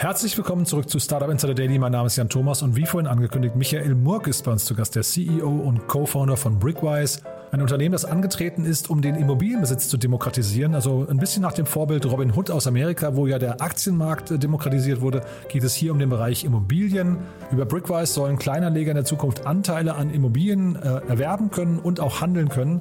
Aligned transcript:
Herzlich 0.00 0.34
willkommen 0.38 0.64
zurück 0.64 0.88
zu 0.88 0.98
Startup 0.98 1.28
Insider 1.28 1.52
Daily. 1.52 1.78
Mein 1.78 1.92
Name 1.92 2.06
ist 2.06 2.16
Jan 2.16 2.30
Thomas 2.30 2.62
und 2.62 2.74
wie 2.74 2.86
vorhin 2.86 3.06
angekündigt, 3.06 3.54
Michael 3.54 3.94
Murk 3.94 4.28
ist 4.28 4.42
bei 4.46 4.50
uns 4.50 4.64
zu 4.64 4.74
Gast, 4.74 4.96
der 4.96 5.02
CEO 5.02 5.46
und 5.46 5.88
Co-Founder 5.88 6.38
von 6.38 6.58
Brickwise. 6.58 7.20
Ein 7.52 7.60
Unternehmen, 7.60 7.92
das 7.92 8.06
angetreten 8.06 8.64
ist, 8.64 8.88
um 8.88 9.02
den 9.02 9.14
Immobilienbesitz 9.14 9.90
zu 9.90 9.98
demokratisieren. 9.98 10.74
Also 10.74 11.06
ein 11.06 11.18
bisschen 11.18 11.42
nach 11.42 11.52
dem 11.52 11.66
Vorbild 11.66 12.06
Robin 12.06 12.34
Hood 12.34 12.50
aus 12.50 12.66
Amerika, 12.66 13.14
wo 13.14 13.26
ja 13.26 13.38
der 13.38 13.60
Aktienmarkt 13.60 14.42
demokratisiert 14.42 15.02
wurde, 15.02 15.20
geht 15.50 15.64
es 15.64 15.74
hier 15.74 15.92
um 15.92 15.98
den 15.98 16.08
Bereich 16.08 16.44
Immobilien. 16.44 17.18
Über 17.52 17.66
Brickwise 17.66 18.10
sollen 18.10 18.38
Kleinanleger 18.38 18.92
in 18.92 18.96
der 18.96 19.04
Zukunft 19.04 19.44
Anteile 19.44 19.96
an 19.96 20.08
Immobilien 20.08 20.76
äh, 20.76 21.02
erwerben 21.08 21.50
können 21.50 21.78
und 21.78 22.00
auch 22.00 22.22
handeln 22.22 22.48
können. 22.48 22.80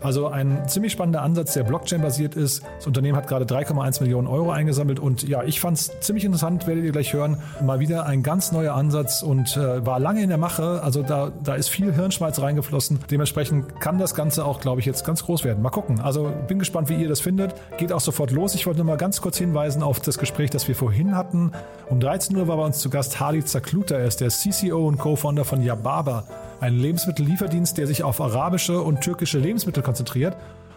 Also 0.00 0.28
ein 0.28 0.66
ziemlich 0.66 0.92
spannender 0.92 1.22
Ansatz, 1.22 1.52
der 1.52 1.64
Blockchain-basiert 1.64 2.34
ist. 2.34 2.62
Das 2.76 2.86
Unternehmen 2.86 3.16
hat 3.16 3.28
gerade 3.28 3.44
3,1 3.44 4.02
Millionen 4.02 4.26
Euro 4.26 4.50
eingesammelt 4.50 4.98
und 4.98 5.28
ja, 5.28 5.42
ich 5.42 5.60
fand 5.60 5.76
es 5.76 5.92
ziemlich 6.00 6.24
interessant, 6.24 6.66
werdet 6.66 6.84
ihr 6.84 6.92
gleich 6.92 7.12
hören. 7.12 7.36
Mal 7.62 7.80
wieder 7.80 8.06
ein 8.06 8.22
ganz 8.22 8.52
neuer 8.52 8.74
Ansatz 8.74 9.22
und 9.22 9.56
äh, 9.56 9.84
war 9.84 10.00
lange 10.00 10.22
in 10.22 10.30
der 10.30 10.38
Mache. 10.38 10.82
Also 10.82 11.02
da, 11.02 11.32
da 11.44 11.54
ist 11.54 11.68
viel 11.68 11.92
Hirnschmalz 11.92 12.40
reingeflossen. 12.40 13.00
Dementsprechend 13.10 13.80
kann 13.80 13.98
das 13.98 14.14
Ganze 14.14 14.44
auch, 14.44 14.60
glaube 14.60 14.80
ich, 14.80 14.86
jetzt 14.86 15.04
ganz 15.04 15.24
groß 15.24 15.44
werden. 15.44 15.62
Mal 15.62 15.70
gucken. 15.70 16.00
Also 16.00 16.32
bin 16.48 16.58
gespannt, 16.58 16.88
wie 16.88 16.94
ihr 16.94 17.08
das 17.08 17.20
findet. 17.20 17.54
Geht 17.76 17.92
auch 17.92 18.00
sofort 18.00 18.30
los. 18.30 18.54
Ich 18.54 18.66
wollte 18.66 18.78
nur 18.78 18.86
mal 18.86 18.96
ganz 18.96 19.20
kurz 19.20 19.36
hinweisen 19.36 19.82
auf 19.82 20.00
das 20.00 20.18
Gespräch, 20.18 20.50
das 20.50 20.66
wir 20.66 20.74
vorhin 20.74 21.14
hatten. 21.14 21.52
Um 21.88 22.00
13 22.00 22.36
Uhr 22.36 22.48
war 22.48 22.56
bei 22.56 22.64
uns 22.64 22.78
zu 22.78 22.88
Gast 22.88 23.20
Hardy 23.20 23.44
Zakluta. 23.44 23.96
Er 23.96 24.06
ist 24.06 24.20
der 24.20 24.30
CCO 24.30 24.88
und 24.88 24.98
Co-Founder 24.98 25.44
von 25.44 25.62
Yababa 25.62 26.24
ein 26.60 26.76
Lebensmittellieferdienst, 26.76 27.78
der 27.78 27.86
sich 27.86 28.02
auf 28.02 28.20
arabische 28.20 28.80
und 28.80 29.00
türkische 29.00 29.38
Lebensmittel 29.38 29.82
konzentriert. 29.82 30.36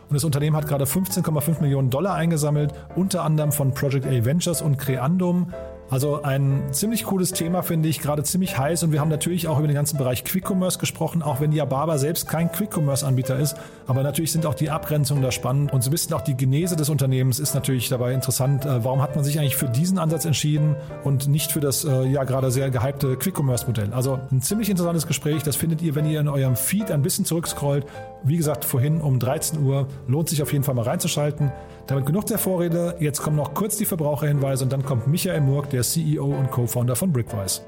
Und 0.10 0.16
das 0.16 0.24
Unternehmen 0.24 0.56
hat 0.56 0.68
gerade 0.68 0.86
15,5 0.86 1.62
Millionen 1.62 1.90
Dollar 1.90 2.16
eingesammelt, 2.16 2.74
unter 2.96 3.24
anderem 3.24 3.52
von 3.52 3.74
Project 3.74 4.06
A 4.06 4.26
Ventures 4.26 4.62
und 4.62 4.78
Creandum. 4.78 5.54
Also 5.94 6.24
ein 6.24 6.70
ziemlich 6.72 7.04
cooles 7.04 7.34
Thema, 7.34 7.62
finde 7.62 7.88
ich, 7.88 8.02
gerade 8.02 8.24
ziemlich 8.24 8.58
heiß. 8.58 8.82
Und 8.82 8.94
wir 8.94 9.00
haben 9.00 9.12
natürlich 9.12 9.48
auch 9.48 9.60
über 9.60 9.68
den 9.68 9.76
ganzen 9.76 10.00
Bereich 10.00 10.24
Quick 10.24 10.50
Commerce 10.50 10.80
gesprochen, 10.80 11.22
auch 11.22 11.40
wenn 11.40 11.52
Yababa 11.52 12.00
selbst 12.00 12.28
kein 12.28 12.52
Quick 12.52 12.76
Commerce 12.76 13.06
Anbieter 13.06 13.38
ist. 13.38 13.56
Aber 13.86 14.02
natürlich 14.02 14.32
sind 14.32 14.48
auch 14.48 14.56
die 14.56 14.72
Abgrenzungen 14.72 15.22
da 15.22 15.32
spannend. 15.32 15.72
Und 15.72 15.84
so 15.84 15.92
ein 15.92 15.92
bisschen 15.92 16.16
auch 16.16 16.22
die 16.22 16.36
Genese 16.36 16.76
des 16.76 16.90
Unternehmens 16.90 17.38
ist 17.38 17.54
natürlich 17.54 17.90
dabei 17.90 18.12
interessant. 18.12 18.66
Äh, 18.66 18.84
warum 18.84 19.04
hat 19.04 19.16
man 19.16 19.24
sich 19.24 19.38
eigentlich 19.38 19.56
für 19.56 19.70
diesen 19.70 20.00
Ansatz 20.00 20.26
entschieden 20.26 20.76
und 21.04 21.28
nicht 21.28 21.52
für 21.52 21.60
das 21.60 21.86
äh, 21.86 22.06
ja 22.06 22.24
gerade 22.24 22.50
sehr 22.50 22.72
gehypte 22.72 23.16
Quick 23.16 23.38
Commerce 23.38 23.68
Modell? 23.68 23.94
Also 23.94 24.20
ein 24.32 24.42
ziemlich 24.42 24.72
interessantes 24.72 25.06
Gespräch. 25.06 25.44
Das 25.44 25.56
findet 25.56 25.84
ihr, 25.84 25.94
wenn 25.94 26.08
ihr 26.08 26.22
in 26.22 26.28
eurem 26.28 26.56
Feed 26.56 26.90
ein 26.90 27.04
bisschen 27.04 27.24
zurückscrollt. 27.24 27.86
Wie 28.26 28.38
gesagt, 28.38 28.64
vorhin 28.64 29.02
um 29.02 29.20
13 29.20 29.62
Uhr. 29.62 29.88
Lohnt 30.08 30.30
sich 30.30 30.42
auf 30.42 30.54
jeden 30.54 30.64
Fall 30.64 30.76
mal 30.76 30.84
reinzuschalten. 30.84 31.52
Damit 31.88 32.06
genug 32.06 32.26
der 32.28 32.38
Vorrede. 32.38 32.96
Jetzt 33.00 33.22
kommen 33.22 33.36
noch 33.36 33.54
kurz 33.54 33.76
die 33.76 33.86
Verbraucherhinweise 33.86 34.64
und 34.64 34.72
dann 34.72 34.86
kommt 34.86 35.08
Michael 35.08 35.42
Murk, 35.42 35.70
der 35.70 35.84
CEO 35.84 36.26
und 36.26 36.50
Co-Founder 36.50 36.96
von 36.96 37.12
Brickwise. 37.12 37.62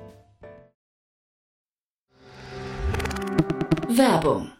Werbung. 3.89 4.51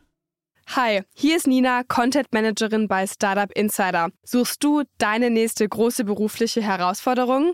Hi, 0.75 1.03
hier 1.13 1.37
ist 1.37 1.47
Nina, 1.47 1.83
Content 1.87 2.27
Managerin 2.33 2.87
bei 2.87 3.07
Startup 3.07 3.49
Insider. 3.53 4.09
Suchst 4.23 4.63
du 4.63 4.83
deine 4.97 5.29
nächste 5.29 5.67
große 5.69 6.03
berufliche 6.03 6.61
Herausforderung? 6.61 7.53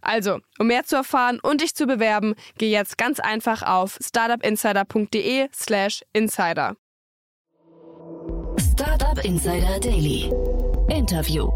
Also, 0.00 0.38
um 0.58 0.68
mehr 0.68 0.84
zu 0.84 0.96
erfahren 0.96 1.40
und 1.42 1.60
dich 1.60 1.74
zu 1.74 1.86
bewerben, 1.86 2.34
geh 2.56 2.70
jetzt 2.70 2.98
ganz 2.98 3.20
einfach 3.20 3.62
auf 3.62 3.98
startupinsider.de/slash 4.00 6.02
insider. 6.12 6.76
Startup 8.58 9.24
Insider 9.24 9.78
Daily. 9.80 10.32
Interview. 10.88 11.48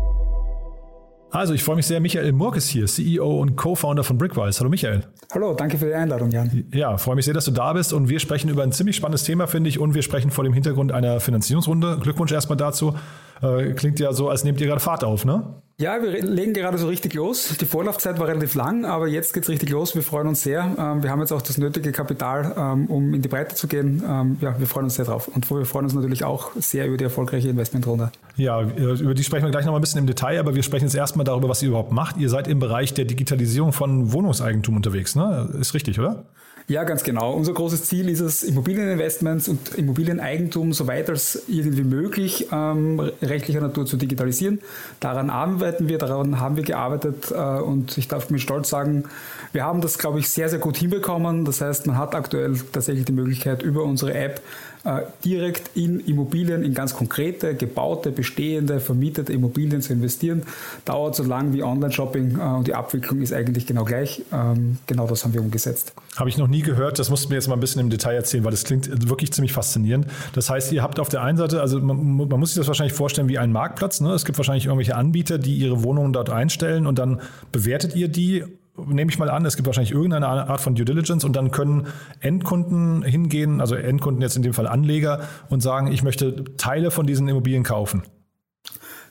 Also, 1.31 1.55
ich 1.55 1.63
freue 1.63 1.77
mich 1.77 1.87
sehr. 1.87 2.01
Michael 2.01 2.33
Murk 2.33 2.57
ist 2.57 2.69
hier, 2.69 2.87
CEO 2.87 3.41
und 3.41 3.57
Co-Founder 3.57 4.05
von 4.05 4.19
Brickwise. 4.19 4.61
Hallo, 4.61 4.69
Michael. 4.69 5.07
Hallo, 5.33 5.55
danke 5.55 5.79
für 5.79 5.87
die 5.87 5.95
Einladung, 5.95 6.31
Jan. 6.31 6.67
Ja, 6.75 6.99
freue 6.99 7.17
mich 7.17 7.25
sehr, 7.25 7.33
dass 7.33 7.47
du 7.47 7.53
da 7.53 7.73
bist 7.73 7.93
und 7.93 8.09
wir 8.09 8.21
sprechen 8.21 8.51
über 8.51 8.63
ein 8.63 8.73
ziemlich 8.73 8.97
spannendes 8.97 9.25
Thema, 9.25 9.47
finde 9.47 9.71
ich, 9.71 9.79
und 9.79 9.95
wir 9.95 10.03
sprechen 10.03 10.31
vor 10.31 10.45
dem 10.45 10.53
Hintergrund 10.53 10.93
einer 10.93 11.21
Finanzierungsrunde. 11.21 11.99
Glückwunsch 12.03 12.33
erstmal 12.33 12.59
dazu. 12.59 12.95
Äh, 13.41 13.73
klingt 13.73 13.99
ja 13.99 14.13
so, 14.13 14.29
als 14.29 14.45
nehmt 14.45 14.61
ihr 14.61 14.67
gerade 14.67 14.81
Fahrt 14.81 15.05
auf, 15.05 15.25
ne? 15.25 15.63
Ja, 15.82 16.00
wir 16.00 16.22
legen 16.22 16.54
gerade 16.54 16.78
so 16.78 16.87
richtig 16.87 17.12
los. 17.15 17.56
Die 17.60 17.65
Vorlaufzeit 17.65 18.20
war 18.20 18.28
relativ 18.28 18.54
lang, 18.54 18.84
aber 18.84 19.09
jetzt 19.09 19.34
geht's 19.34 19.48
richtig 19.48 19.69
los. 19.70 19.97
Wir 19.97 20.04
freuen 20.04 20.28
uns 20.28 20.44
sehr. 20.44 20.76
Ähm, 20.78 21.03
wir 21.03 21.10
haben 21.10 21.19
jetzt 21.19 21.32
auch 21.32 21.43
das 21.43 21.59
nötige 21.59 21.91
Kapital, 21.91 22.54
ähm, 22.56 22.87
um 22.87 23.12
in 23.15 23.20
die 23.20 23.26
Breite 23.26 23.56
zu 23.56 23.66
gehen. 23.66 24.00
Ähm, 24.09 24.37
ja, 24.41 24.54
wir 24.60 24.69
freuen 24.69 24.84
uns 24.84 24.94
sehr 24.94 25.06
drauf. 25.06 25.26
Und 25.26 25.50
wir 25.50 25.66
freuen 25.66 25.87
uns 25.87 25.94
natürlich 25.94 26.22
auch 26.22 26.53
sehr 26.54 26.87
über 26.87 26.98
die 26.98 27.03
erfolgreiche 27.03 27.48
Investmentrunde. 27.48 28.12
Ja, 28.37 28.60
äh, 28.60 28.93
über 29.00 29.15
die 29.15 29.25
sprechen 29.25 29.43
wir 29.43 29.50
gleich 29.50 29.65
noch 29.65 29.72
mal 29.72 29.81
ein 29.81 29.82
bisschen 29.82 29.98
im 29.98 30.06
Detail, 30.06 30.38
aber 30.38 30.54
wir 30.54 30.62
sprechen 30.62 30.84
jetzt 30.84 30.94
erstmal 30.94 31.25
darüber, 31.25 31.48
was 31.48 31.60
ihr 31.65 31.70
überhaupt 31.70 31.91
macht. 31.91 32.16
Ihr 32.16 32.28
seid 32.28 32.47
im 32.47 32.60
Bereich 32.60 32.94
der 32.94 33.04
Digitalisierung 33.04 33.72
von 33.72 34.12
Wohnungseigentum 34.12 34.76
unterwegs, 34.76 35.16
ne? 35.16 35.53
Ist 35.59 35.75
richtig, 35.75 35.99
oder? 35.99 36.26
Ja, 36.69 36.84
ganz 36.84 37.03
genau. 37.03 37.33
Unser 37.33 37.53
großes 37.55 37.84
Ziel 37.84 38.09
ist 38.09 38.21
es, 38.21 38.43
Immobilieninvestments 38.43 39.49
und 39.49 39.75
Immobilieneigentum 39.75 40.73
so 40.73 40.87
weit 40.87 41.11
als 41.11 41.43
irgendwie 41.49 41.83
möglich 41.83 42.49
ähm, 42.53 43.00
rechtlicher 43.21 43.61
Natur 43.61 43.84
zu 43.84 43.97
digitalisieren. 43.97 44.61
Daran 45.00 45.28
arbeiten 45.28 45.89
wir, 45.89 45.99
daran 45.99 46.39
haben 46.41 46.56
wir 46.56 46.62
gearbeitet 46.62 47.31
äh, 47.33 47.34
und 47.34 47.99
ich 47.99 48.09
darf 48.09 48.31
mit 48.31 48.41
Stolz 48.41 48.69
sagen, 48.69 49.05
wir 49.53 49.65
haben 49.65 49.81
das, 49.81 49.99
glaube 49.99 50.21
ich, 50.21 50.31
sehr, 50.31 50.49
sehr 50.49 50.61
gut 50.61 50.77
hinbekommen. 50.77 51.45
Das 51.45 51.61
heißt, 51.61 51.87
man 51.87 51.99
hat 51.99 52.15
aktuell 52.15 52.56
tatsächlich 52.73 53.05
die 53.05 53.12
Möglichkeit, 53.12 53.62
über 53.62 53.83
unsere 53.83 54.15
App 54.15 54.41
direkt 55.25 55.76
in 55.76 56.00
Immobilien, 56.00 56.62
in 56.62 56.75
ganz 56.75 56.94
konkrete, 56.94 57.54
gebaute, 57.54 58.10
bestehende, 58.10 58.81
vermietete 58.81 59.32
Immobilien 59.32 59.81
zu 59.81 59.93
investieren. 59.93 60.43
Dauert 60.84 61.15
so 61.15 61.22
lang 61.22 61.53
wie 61.53 61.62
Online-Shopping 61.62 62.38
äh, 62.38 62.43
und 62.43 62.66
die 62.66 62.75
Abwicklung 62.75 63.20
ist 63.22 63.32
eigentlich 63.32 63.66
genau 63.66 63.84
gleich. 63.84 64.22
Ähm, 64.32 64.78
genau 64.87 65.06
das 65.06 65.25
haben 65.25 65.34
wir 65.34 65.41
umgesetzt. 65.41 65.94
Habe 66.16 66.28
ich 66.28 66.37
noch 66.37 66.48
nie 66.48 66.62
gehört. 66.62 66.98
Das 66.98 67.10
musst 67.10 67.25
du 67.25 67.28
mir 67.28 67.37
jetzt 67.37 67.48
mal 67.48 67.54
ein 67.54 67.60
bisschen 67.60 67.81
im 67.81 67.91
Detail 67.91 68.15
erzählen, 68.15 68.44
weil 68.44 68.50
das 68.50 68.65
klingt 68.65 69.09
wirklich 69.09 69.32
ziemlich 69.32 69.53
faszinierend. 69.53 70.06
Das 70.32 70.50
heißt, 70.50 70.72
ihr 70.72 70.82
habt 70.82 70.99
auf 70.99 71.09
der 71.09 71.22
einen 71.22 71.38
Seite, 71.38 71.60
also 71.60 71.81
man, 71.81 72.28
man 72.28 72.41
muss 72.41 72.50
sich 72.50 72.59
das 72.59 72.66
wahrscheinlich 72.66 72.94
vorstellen 72.94 73.28
wie 73.28 73.38
einen 73.38 73.53
Marktplatz. 73.53 74.00
Ne? 74.00 74.12
Es 74.12 74.25
gibt 74.25 74.38
wahrscheinlich 74.38 74.66
irgendwelche 74.66 74.97
Anbieter, 74.97 75.38
die 75.38 75.54
ihre 75.56 75.82
Wohnungen 75.82 76.12
dort 76.12 76.31
einstellen 76.31 76.87
und 76.87 76.99
dann 76.99 77.20
bewertet 77.53 77.94
ihr 77.94 78.09
die 78.09 78.44
nehme 78.77 79.10
ich 79.10 79.19
mal 79.19 79.31
an, 79.31 79.44
es 79.44 79.56
gibt 79.56 79.66
wahrscheinlich 79.66 79.93
irgendeine 79.93 80.27
Art 80.27 80.60
von 80.60 80.75
Due 80.75 80.84
Diligence 80.84 81.25
und 81.25 81.37
dann 81.37 81.50
können 81.50 81.88
Endkunden 82.21 83.03
hingehen, 83.03 83.60
also 83.60 83.75
Endkunden 83.75 84.22
jetzt 84.22 84.37
in 84.37 84.43
dem 84.43 84.55
Fall 84.55 84.66
Anleger 84.66 85.21
und 85.50 85.62
sagen, 85.62 85.93
ich 85.93 86.03
möchte 86.03 86.44
Teile 86.56 86.91
von 86.91 87.06
diesen 87.06 87.29
Immobilien 87.29 87.64
kaufen. 87.64 88.02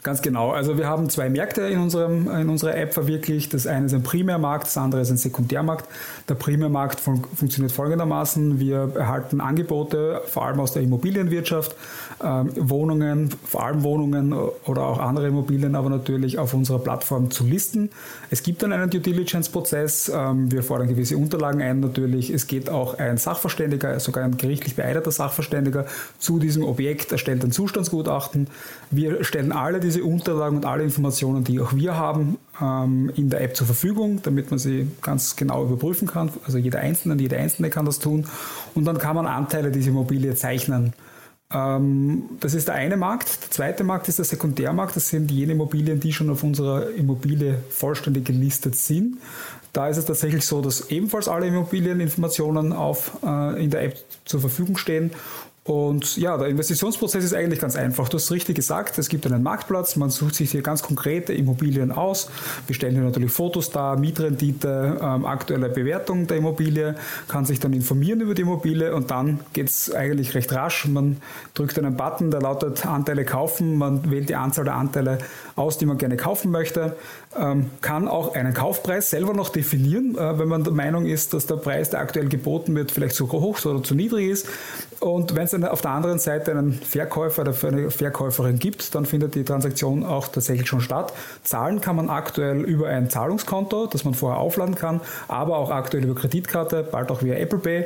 Ganz 0.04 0.24
genau. 0.24 0.50
Also 0.50 0.80
wir 0.80 0.88
haben 0.88 1.10
zwei 1.10 1.30
Märkte 1.30 1.62
in, 1.62 1.80
unserem, 1.80 2.28
in 2.32 2.50
unserer 2.50 2.76
App 2.76 2.96
verwirklicht. 2.96 3.54
Das 3.54 3.68
eine 3.68 3.86
ist 3.86 3.94
ein 3.94 4.02
Primärmarkt, 4.02 4.66
das 4.66 4.76
andere 4.76 5.02
ist 5.02 5.12
ein 5.12 5.18
Sekundärmarkt. 5.18 5.86
Der 6.28 6.34
Primärmarkt 6.34 7.00
fun 7.00 7.24
funktioniert 7.36 7.72
folgendermaßen. 7.72 8.60
Wir 8.60 8.94
erhalten 8.96 9.42
Angebote, 9.42 10.22
vor 10.26 10.48
allem 10.48 10.60
aus 10.60 10.74
der 10.74 10.82
Immobilienwirtschaft, 10.82 11.76
äh, 12.20 12.26
Wohnungen, 12.56 13.30
vor 13.46 13.64
allem 13.64 13.84
Wohnungen 13.84 14.34
oder 14.66 14.88
auch 14.88 14.98
andere 14.98 15.28
Immobilien, 15.28 15.76
aber 15.76 15.92
natürlich 15.92 16.40
auf 16.40 16.56
unserer 16.56 16.80
Plattform 16.80 17.30
zu 17.30 17.46
listen. 17.46 17.92
Es 18.32 18.42
gibt 18.42 18.64
dann 18.64 18.74
einen 18.74 18.90
Due 18.90 19.02
Diligence-Prozess. 19.02 20.12
Ähm, 20.14 20.52
wir 20.52 20.64
fordern 20.64 20.88
gewisse 20.88 21.16
Unterlagen 21.16 21.62
ein 21.62 21.80
natürlich. 21.80 22.32
Es 22.32 22.48
geht 22.48 22.72
auch 22.72 22.98
ein 22.98 23.18
Sachverständiger, 23.18 24.00
sogar 24.00 24.24
ein 24.24 24.38
gerichtlich 24.38 24.76
beeiderter 24.76 25.12
Sachverständiger 25.12 25.86
zu 26.18 26.40
diesem 26.40 26.64
Objekt, 26.64 27.12
erstellt 27.12 27.44
ein 27.44 27.52
Zustandsgutachten. 27.52 28.48
Wir 28.90 29.24
stellen 29.24 29.52
alle 29.52 29.80
diese 29.80 29.91
diese 29.92 30.04
Unterlagen 30.04 30.58
und 30.58 30.66
alle 30.66 30.84
Informationen, 30.84 31.44
die 31.44 31.60
auch 31.60 31.74
wir 31.74 31.96
haben, 31.96 32.38
ähm, 32.62 33.12
in 33.16 33.30
der 33.30 33.42
App 33.42 33.56
zur 33.56 33.68
Verfügung, 33.68 34.22
damit 34.24 34.50
man 34.50 34.60
sie 34.60 34.88
ganz 35.02 35.36
genau 35.36 35.64
überprüfen 35.64 36.08
kann. 36.08 36.32
Also 36.46 36.58
jeder 36.58 36.80
Einzelne, 36.80 37.22
jede 37.22 37.38
Einzelne 37.38 37.70
kann 37.70 37.86
das 37.86 38.00
tun. 38.00 38.26
Und 38.74 38.86
dann 38.86 38.98
kann 38.98 39.16
man 39.16 39.28
Anteile 39.28 39.72
dieser 39.72 39.90
Immobilie 39.90 40.34
zeichnen. 40.36 40.94
Ähm, 41.54 42.24
das 42.40 42.54
ist 42.54 42.68
der 42.68 42.76
eine 42.76 42.98
Markt. 42.98 43.44
Der 43.44 43.52
zweite 43.52 43.84
Markt 43.84 44.08
ist 44.08 44.18
der 44.20 44.26
Sekundärmarkt. 44.26 44.96
Das 44.96 45.10
sind 45.10 45.30
jene 45.32 45.54
Immobilien, 45.54 46.00
die 46.00 46.14
schon 46.14 46.30
auf 46.30 46.44
unserer 46.44 46.90
Immobilie 46.92 47.58
vollständig 47.70 48.26
gelistet 48.26 48.76
sind. 48.76 49.18
Da 49.74 49.88
ist 49.88 49.98
es 49.98 50.06
tatsächlich 50.06 50.46
so, 50.46 50.62
dass 50.62 50.90
ebenfalls 50.90 51.28
alle 51.28 51.48
Immobilieninformationen 51.48 52.74
auf, 52.74 53.18
äh, 53.24 53.64
in 53.64 53.70
der 53.70 53.84
App 53.84 53.98
zur 54.26 54.42
Verfügung 54.42 54.78
stehen 54.78 55.12
und 55.64 56.18
ja, 56.18 56.38
der 56.38 56.48
Investitionsprozess 56.48 57.24
ist 57.24 57.36
eigentlich 57.36 57.60
ganz 57.60 57.76
einfach. 57.76 58.10
Du 58.10 58.18
hast 58.18 58.32
richtig 58.32 58.56
gesagt, 58.56 58.98
es 58.98 59.10
gibt 59.10 59.28
einen 59.28 59.44
Marktplatz, 59.44 59.96
man 59.96 60.10
sucht 60.10 60.34
sich 60.34 60.50
hier 60.50 60.64
ganz 60.64 60.82
konkrete 60.82 61.34
Immobilien 61.34 61.92
aus. 61.92 62.32
Wir 62.66 62.74
stellen 62.74 62.96
hier 62.96 63.04
natürlich 63.04 63.32
Fotos 63.32 63.70
dar, 63.70 63.96
Mietrendite, 63.96 64.98
ähm, 65.00 65.24
aktuelle 65.24 65.70
Bewertung 65.70 66.26
der 66.26 66.38
Immobilie, 66.38 66.96
kann 67.28 67.46
sich 67.46 67.60
dann 67.60 67.74
informieren 67.74 68.22
über 68.22 68.34
die 68.34 68.42
Immobilie 68.42 68.96
und 68.96 69.12
dann 69.12 69.40
geht 69.54 69.70
es 69.70 69.94
eigentlich 69.94 70.34
recht 70.34 70.52
rasch. 70.52 70.88
Man 70.88 71.18
drückt 71.54 71.78
einen 71.78 71.96
Button, 71.96 72.32
der 72.32 72.42
lautet 72.42 72.84
Anteile 72.88 73.24
kaufen, 73.24 73.78
man 73.78 74.10
wählt 74.10 74.30
die 74.30 74.36
Anzahl 74.36 74.66
der 74.66 74.76
Anteile 74.76 75.20
aus, 75.56 75.78
die 75.78 75.86
man 75.86 76.00
gerne 76.00 76.18
kaufen 76.18 76.50
möchte, 76.50 76.96
kann 77.82 78.10
auch 78.10 78.36
einen 78.36 78.54
Kaufpreis 78.54 79.10
selber 79.10 79.34
noch 79.34 79.50
definieren, 79.50 80.18
äh, 80.18 80.38
wenn 80.38 80.50
man 80.50 80.64
der 80.64 80.74
Meinung 80.74 81.06
ist, 81.06 81.34
dass 81.34 81.46
der 81.46 81.56
Preis, 81.56 81.90
der 81.90 82.02
aktuell 82.02 82.28
geboten 82.28 82.76
wird, 82.76 82.92
vielleicht 82.92 83.16
zu 83.16 83.32
hoch 83.32 83.64
oder 83.66 83.82
zu 83.82 83.96
niedrig 83.96 84.30
ist. 84.30 84.48
Und 85.00 85.36
wenn 85.36 85.46
es 85.46 85.54
auf 85.54 85.82
der 85.82 85.92
anderen 85.92 86.20
Seite 86.20 86.52
einen 86.52 86.74
Verkäufer 86.74 87.44
oder 87.44 87.56
eine 87.68 87.90
Verkäuferin 87.90 88.60
gibt, 88.60 88.94
dann 88.96 89.06
findet 89.06 89.36
die 89.36 89.46
Transaktion 89.46 90.06
auch 90.06 90.28
tatsächlich 90.28 90.68
schon 90.68 90.82
statt. 90.82 91.14
Zahlen 91.44 91.80
kann 91.80 91.96
man 91.96 92.10
aktuell 92.10 92.62
über 92.62 92.90
ein 92.90 93.10
Zahlungskonto, 93.10 93.88
das 93.88 94.04
man 94.04 94.14
vorher 94.14 94.40
aufladen 94.40 94.76
kann, 94.76 95.00
aber 95.28 95.58
auch 95.58 95.72
aktuell 95.72 96.04
über 96.04 96.16
Kreditkarte, 96.16 96.84
bald 96.84 97.12
auch 97.12 97.24
via 97.24 97.36
Apple 97.36 97.60
Pay. 97.60 97.86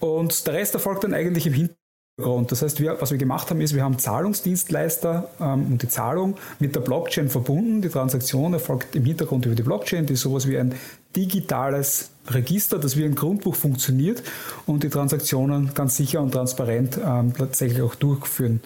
Und 0.00 0.46
der 0.46 0.54
Rest 0.54 0.74
erfolgt 0.74 1.04
dann 1.04 1.14
eigentlich 1.14 1.46
im 1.46 1.52
Hintergrund. 1.52 1.81
Das 2.18 2.60
heißt, 2.60 2.78
wir, 2.80 3.00
was 3.00 3.10
wir 3.10 3.16
gemacht 3.16 3.48
haben, 3.48 3.62
ist, 3.62 3.74
wir 3.74 3.82
haben 3.82 3.98
Zahlungsdienstleister 3.98 5.30
ähm, 5.40 5.72
und 5.72 5.82
die 5.82 5.88
Zahlung 5.88 6.36
mit 6.58 6.74
der 6.74 6.80
Blockchain 6.80 7.30
verbunden. 7.30 7.80
Die 7.80 7.88
Transaktion 7.88 8.52
erfolgt 8.52 8.94
im 8.94 9.06
Hintergrund 9.06 9.46
über 9.46 9.54
die 9.54 9.62
Blockchain, 9.62 10.04
die 10.04 10.12
ist 10.12 10.20
sowas 10.20 10.46
wie 10.46 10.58
ein 10.58 10.74
digitales 11.16 12.10
Register, 12.28 12.78
das 12.78 12.98
wie 12.98 13.04
ein 13.04 13.14
Grundbuch 13.14 13.54
funktioniert 13.54 14.22
und 14.66 14.82
die 14.82 14.90
Transaktionen 14.90 15.72
ganz 15.72 15.96
sicher 15.96 16.20
und 16.20 16.32
transparent 16.32 16.98
ähm, 17.02 17.32
tatsächlich 17.36 17.80
auch 17.80 17.94
durchführen 17.94 18.60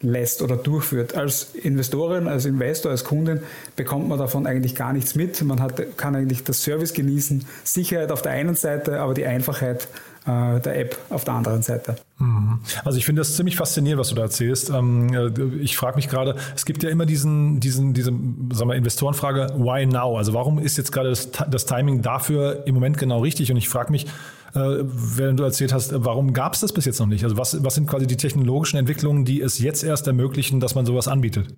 lässt 0.00 0.42
oder 0.42 0.56
durchführt. 0.56 1.16
Als 1.16 1.54
Investorin, 1.54 2.28
als 2.28 2.44
Investor, 2.44 2.90
als 2.90 3.04
Kundin 3.04 3.40
bekommt 3.76 4.08
man 4.08 4.18
davon 4.18 4.46
eigentlich 4.46 4.74
gar 4.74 4.92
nichts 4.92 5.14
mit. 5.14 5.42
Man 5.42 5.60
hat, 5.60 5.96
kann 5.96 6.14
eigentlich 6.14 6.44
das 6.44 6.62
Service 6.62 6.92
genießen, 6.92 7.46
Sicherheit 7.64 8.12
auf 8.12 8.22
der 8.22 8.32
einen 8.32 8.54
Seite, 8.54 9.00
aber 9.00 9.14
die 9.14 9.26
Einfachheit 9.26 9.88
äh, 10.26 10.60
der 10.60 10.78
App 10.78 10.98
auf 11.10 11.24
der 11.24 11.34
anderen 11.34 11.62
Seite. 11.62 11.96
Mhm. 12.18 12.60
Also 12.84 12.98
ich 12.98 13.04
finde 13.04 13.20
das 13.20 13.36
ziemlich 13.36 13.56
faszinierend, 13.56 14.00
was 14.00 14.08
du 14.08 14.14
da 14.14 14.22
erzählst. 14.22 14.70
Ähm, 14.70 15.12
äh, 15.12 15.56
ich 15.60 15.76
frage 15.76 15.96
mich 15.96 16.08
gerade, 16.08 16.36
es 16.54 16.64
gibt 16.64 16.82
ja 16.82 16.90
immer 16.90 17.06
diesen, 17.06 17.60
diesen, 17.60 17.92
diese 17.94 18.10
sagen 18.52 18.70
wir, 18.70 18.74
Investorenfrage, 18.74 19.54
why 19.56 19.86
now? 19.86 20.16
Also 20.16 20.32
warum 20.32 20.58
ist 20.58 20.78
jetzt 20.78 20.92
gerade 20.92 21.10
das, 21.10 21.30
das 21.30 21.66
Timing 21.66 22.02
dafür 22.02 22.62
im 22.66 22.74
Moment 22.74 22.98
genau 22.98 23.20
richtig? 23.20 23.50
Und 23.50 23.58
ich 23.58 23.68
frage 23.68 23.92
mich, 23.92 24.06
während 24.54 25.40
du 25.40 25.44
erzählt 25.44 25.72
hast, 25.72 25.92
warum 26.04 26.32
gab 26.32 26.54
es 26.54 26.60
das 26.60 26.72
bis 26.72 26.84
jetzt 26.84 27.00
noch 27.00 27.06
nicht? 27.06 27.24
Also 27.24 27.36
was, 27.36 27.62
was 27.64 27.74
sind 27.74 27.86
quasi 27.86 28.06
die 28.06 28.16
technologischen 28.16 28.76
Entwicklungen, 28.76 29.24
die 29.24 29.40
es 29.40 29.58
jetzt 29.58 29.82
erst 29.82 30.06
ermöglichen, 30.06 30.60
dass 30.60 30.74
man 30.74 30.86
sowas 30.86 31.08
anbietet? 31.08 31.54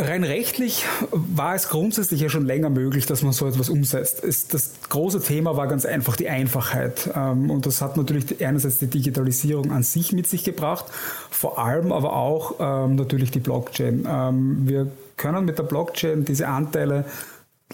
Rein 0.00 0.22
rechtlich 0.22 0.84
war 1.10 1.56
es 1.56 1.68
grundsätzlich 1.70 2.20
ja 2.20 2.28
schon 2.28 2.46
länger 2.46 2.70
möglich, 2.70 3.06
dass 3.06 3.22
man 3.22 3.32
so 3.32 3.48
etwas 3.48 3.68
umsetzt. 3.68 4.22
Das 4.52 4.72
große 4.88 5.20
Thema 5.20 5.56
war 5.56 5.66
ganz 5.66 5.84
einfach 5.84 6.14
die 6.14 6.28
Einfachheit. 6.28 7.10
Ähm, 7.16 7.50
und 7.50 7.66
das 7.66 7.82
hat 7.82 7.96
natürlich 7.96 8.44
einerseits 8.44 8.78
die 8.78 8.86
Digitalisierung 8.86 9.72
an 9.72 9.82
sich 9.82 10.12
mit 10.12 10.28
sich 10.28 10.44
gebracht, 10.44 10.84
vor 11.30 11.58
allem 11.58 11.90
aber 11.90 12.14
auch 12.14 12.54
ähm, 12.60 12.94
natürlich 12.94 13.32
die 13.32 13.40
Blockchain. 13.40 14.06
Ähm, 14.08 14.68
wir 14.68 14.86
können 15.16 15.44
mit 15.44 15.58
der 15.58 15.64
Blockchain 15.64 16.24
diese 16.24 16.46
Anteile 16.46 17.04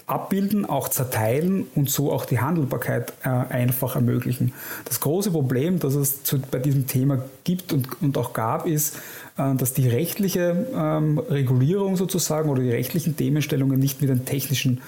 abbilden, 0.07 0.65
auch 0.65 0.89
zerteilen 0.89 1.65
und 1.73 1.89
so 1.89 2.11
auch 2.11 2.25
die 2.25 2.39
Handelbarkeit 2.39 3.13
äh, 3.23 3.29
einfach 3.29 3.95
ermöglichen. 3.95 4.53
Das 4.83 4.99
große 4.99 5.31
Problem, 5.31 5.79
das 5.79 5.95
es 5.95 6.23
zu, 6.23 6.39
bei 6.39 6.59
diesem 6.59 6.85
Thema 6.85 7.23
gibt 7.43 7.73
und, 7.73 7.87
und 8.01 8.17
auch 8.17 8.33
gab, 8.33 8.67
ist, 8.67 8.97
äh, 9.37 9.55
dass 9.55 9.73
die 9.73 9.87
rechtliche 9.87 10.67
ähm, 10.75 11.17
Regulierung 11.17 11.95
sozusagen 11.95 12.49
oder 12.49 12.61
die 12.61 12.71
rechtlichen 12.71 13.17
Themenstellungen 13.17 13.79
nicht 13.79 14.01
mit 14.01 14.09
den 14.09 14.25
technischen 14.25 14.81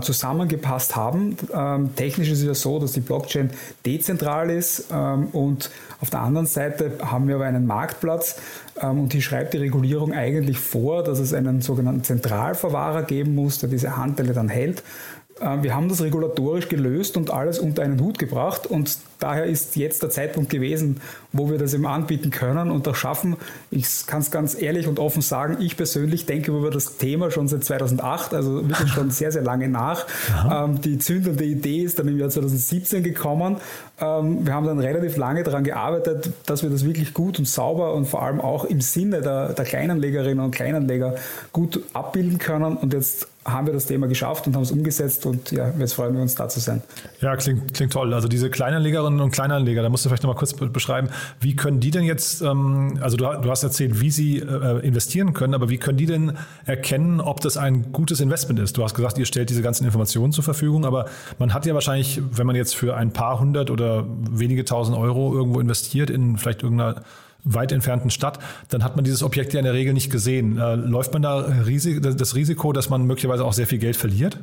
zusammengepasst 0.00 0.94
haben. 0.94 1.36
Ähm, 1.52 1.94
technisch 1.96 2.30
ist 2.30 2.40
es 2.40 2.44
ja 2.44 2.54
so, 2.54 2.78
dass 2.78 2.92
die 2.92 3.00
Blockchain 3.00 3.50
dezentral 3.84 4.50
ist 4.50 4.86
ähm, 4.92 5.28
und 5.32 5.70
auf 6.00 6.10
der 6.10 6.20
anderen 6.20 6.46
Seite 6.46 6.92
haben 7.02 7.28
wir 7.28 7.34
aber 7.34 7.46
einen 7.46 7.66
Marktplatz 7.66 8.36
ähm, 8.80 9.00
und 9.00 9.12
die 9.12 9.22
schreibt 9.22 9.54
die 9.54 9.58
Regulierung 9.58 10.12
eigentlich 10.12 10.58
vor, 10.58 11.02
dass 11.02 11.18
es 11.18 11.34
einen 11.34 11.60
sogenannten 11.60 12.04
Zentralverwahrer 12.04 13.02
geben 13.02 13.34
muss, 13.34 13.58
der 13.58 13.68
diese 13.68 13.92
Anteile 13.92 14.32
dann 14.32 14.48
hält. 14.48 14.82
Ähm, 15.40 15.62
wir 15.62 15.74
haben 15.74 15.88
das 15.88 16.02
regulatorisch 16.02 16.68
gelöst 16.68 17.16
und 17.16 17.30
alles 17.30 17.58
unter 17.58 17.82
einen 17.82 18.00
Hut 18.00 18.18
gebracht 18.18 18.66
und 18.66 18.98
daher 19.18 19.44
ist 19.44 19.76
jetzt 19.76 20.02
der 20.02 20.10
Zeitpunkt 20.10 20.50
gewesen, 20.50 21.00
wo 21.32 21.50
wir 21.50 21.58
das 21.58 21.74
eben 21.74 21.86
anbieten 21.86 22.30
können 22.30 22.70
und 22.70 22.86
auch 22.88 22.94
schaffen. 22.94 23.36
Ich 23.70 24.06
kann 24.06 24.20
es 24.20 24.30
ganz 24.30 24.60
ehrlich 24.60 24.86
und 24.86 24.98
offen 24.98 25.22
sagen, 25.22 25.58
ich 25.60 25.76
persönlich 25.76 26.26
denke 26.26 26.50
über 26.50 26.70
das 26.70 26.96
Thema 26.96 27.30
schon 27.30 27.48
seit 27.48 27.64
2008, 27.64 28.34
also 28.34 28.68
wirklich 28.68 28.90
schon 28.90 29.10
sehr, 29.10 29.32
sehr 29.32 29.42
lange 29.42 29.68
nach. 29.68 30.06
Ähm, 30.50 30.80
die 30.80 30.98
zündende 30.98 31.44
Idee 31.44 31.82
ist 31.82 31.98
dann 31.98 32.08
im 32.08 32.18
Jahr 32.18 32.30
2017 32.30 33.02
gekommen. 33.02 33.56
Ähm, 34.00 34.46
wir 34.46 34.54
haben 34.54 34.66
dann 34.66 34.78
relativ 34.78 35.16
lange 35.16 35.42
daran 35.42 35.64
gearbeitet, 35.64 36.30
dass 36.46 36.62
wir 36.62 36.70
das 36.70 36.84
wirklich 36.84 37.14
gut 37.14 37.38
und 37.38 37.46
sauber 37.46 37.94
und 37.94 38.06
vor 38.06 38.22
allem 38.22 38.40
auch 38.40 38.64
im 38.64 38.80
Sinne 38.80 39.20
der, 39.20 39.52
der 39.52 39.64
Kleinanlegerinnen 39.64 40.44
und 40.44 40.50
Kleinanleger 40.50 41.16
gut 41.52 41.82
abbilden 41.92 42.38
können 42.38 42.76
und 42.76 42.92
jetzt 42.92 43.28
haben 43.52 43.66
wir 43.66 43.74
das 43.74 43.86
Thema 43.86 44.06
geschafft 44.06 44.46
und 44.46 44.54
haben 44.54 44.62
es 44.62 44.70
umgesetzt 44.70 45.26
und 45.26 45.50
ja, 45.50 45.72
jetzt 45.78 45.94
freuen 45.94 46.14
wir 46.14 46.22
uns 46.22 46.34
da 46.34 46.48
zu 46.48 46.60
sein. 46.60 46.82
Ja, 47.20 47.36
klingt, 47.36 47.74
klingt 47.74 47.92
toll. 47.92 48.12
Also 48.14 48.28
diese 48.28 48.50
Kleinanlegerinnen 48.50 49.20
und 49.20 49.30
Kleinanleger, 49.30 49.82
da 49.82 49.88
musst 49.88 50.04
du 50.04 50.08
vielleicht 50.08 50.22
nochmal 50.22 50.38
kurz 50.38 50.54
beschreiben, 50.54 51.08
wie 51.40 51.56
können 51.56 51.80
die 51.80 51.90
denn 51.90 52.04
jetzt, 52.04 52.42
ähm, 52.42 52.98
also 53.00 53.16
du, 53.16 53.24
du, 53.24 53.50
hast 53.50 53.62
erzählt, 53.62 54.00
wie 54.00 54.10
sie 54.10 54.38
äh, 54.38 54.78
investieren 54.86 55.32
können, 55.32 55.54
aber 55.54 55.68
wie 55.68 55.78
können 55.78 55.98
die 55.98 56.06
denn 56.06 56.36
erkennen, 56.64 57.20
ob 57.20 57.40
das 57.40 57.56
ein 57.56 57.92
gutes 57.92 58.20
Investment 58.20 58.58
ist? 58.60 58.76
Du 58.76 58.84
hast 58.84 58.94
gesagt, 58.94 59.18
ihr 59.18 59.26
stellt 59.26 59.50
diese 59.50 59.62
ganzen 59.62 59.84
Informationen 59.84 60.32
zur 60.32 60.44
Verfügung, 60.44 60.84
aber 60.84 61.06
man 61.38 61.54
hat 61.54 61.66
ja 61.66 61.74
wahrscheinlich, 61.74 62.20
wenn 62.32 62.46
man 62.46 62.56
jetzt 62.56 62.76
für 62.76 62.96
ein 62.96 63.12
paar 63.12 63.40
hundert 63.40 63.70
oder 63.70 64.04
wenige 64.30 64.64
tausend 64.64 64.96
Euro 64.96 65.34
irgendwo 65.34 65.60
investiert 65.60 66.10
in 66.10 66.36
vielleicht 66.36 66.62
irgendeiner 66.62 67.02
weit 67.44 67.72
entfernten 67.72 68.10
Stadt, 68.10 68.38
dann 68.68 68.84
hat 68.84 68.96
man 68.96 69.04
dieses 69.04 69.22
Objekt 69.22 69.52
ja 69.52 69.60
in 69.60 69.64
der 69.64 69.74
Regel 69.74 69.92
nicht 69.92 70.10
gesehen. 70.10 70.58
Äh, 70.58 70.74
läuft 70.74 71.12
man 71.12 71.22
da 71.22 71.42
das 71.42 72.34
Risiko, 72.34 72.72
dass 72.72 72.90
man 72.90 73.06
möglicherweise 73.06 73.44
auch 73.44 73.52
sehr 73.52 73.66
viel 73.66 73.78
Geld 73.78 73.96
verliert? 73.96 74.38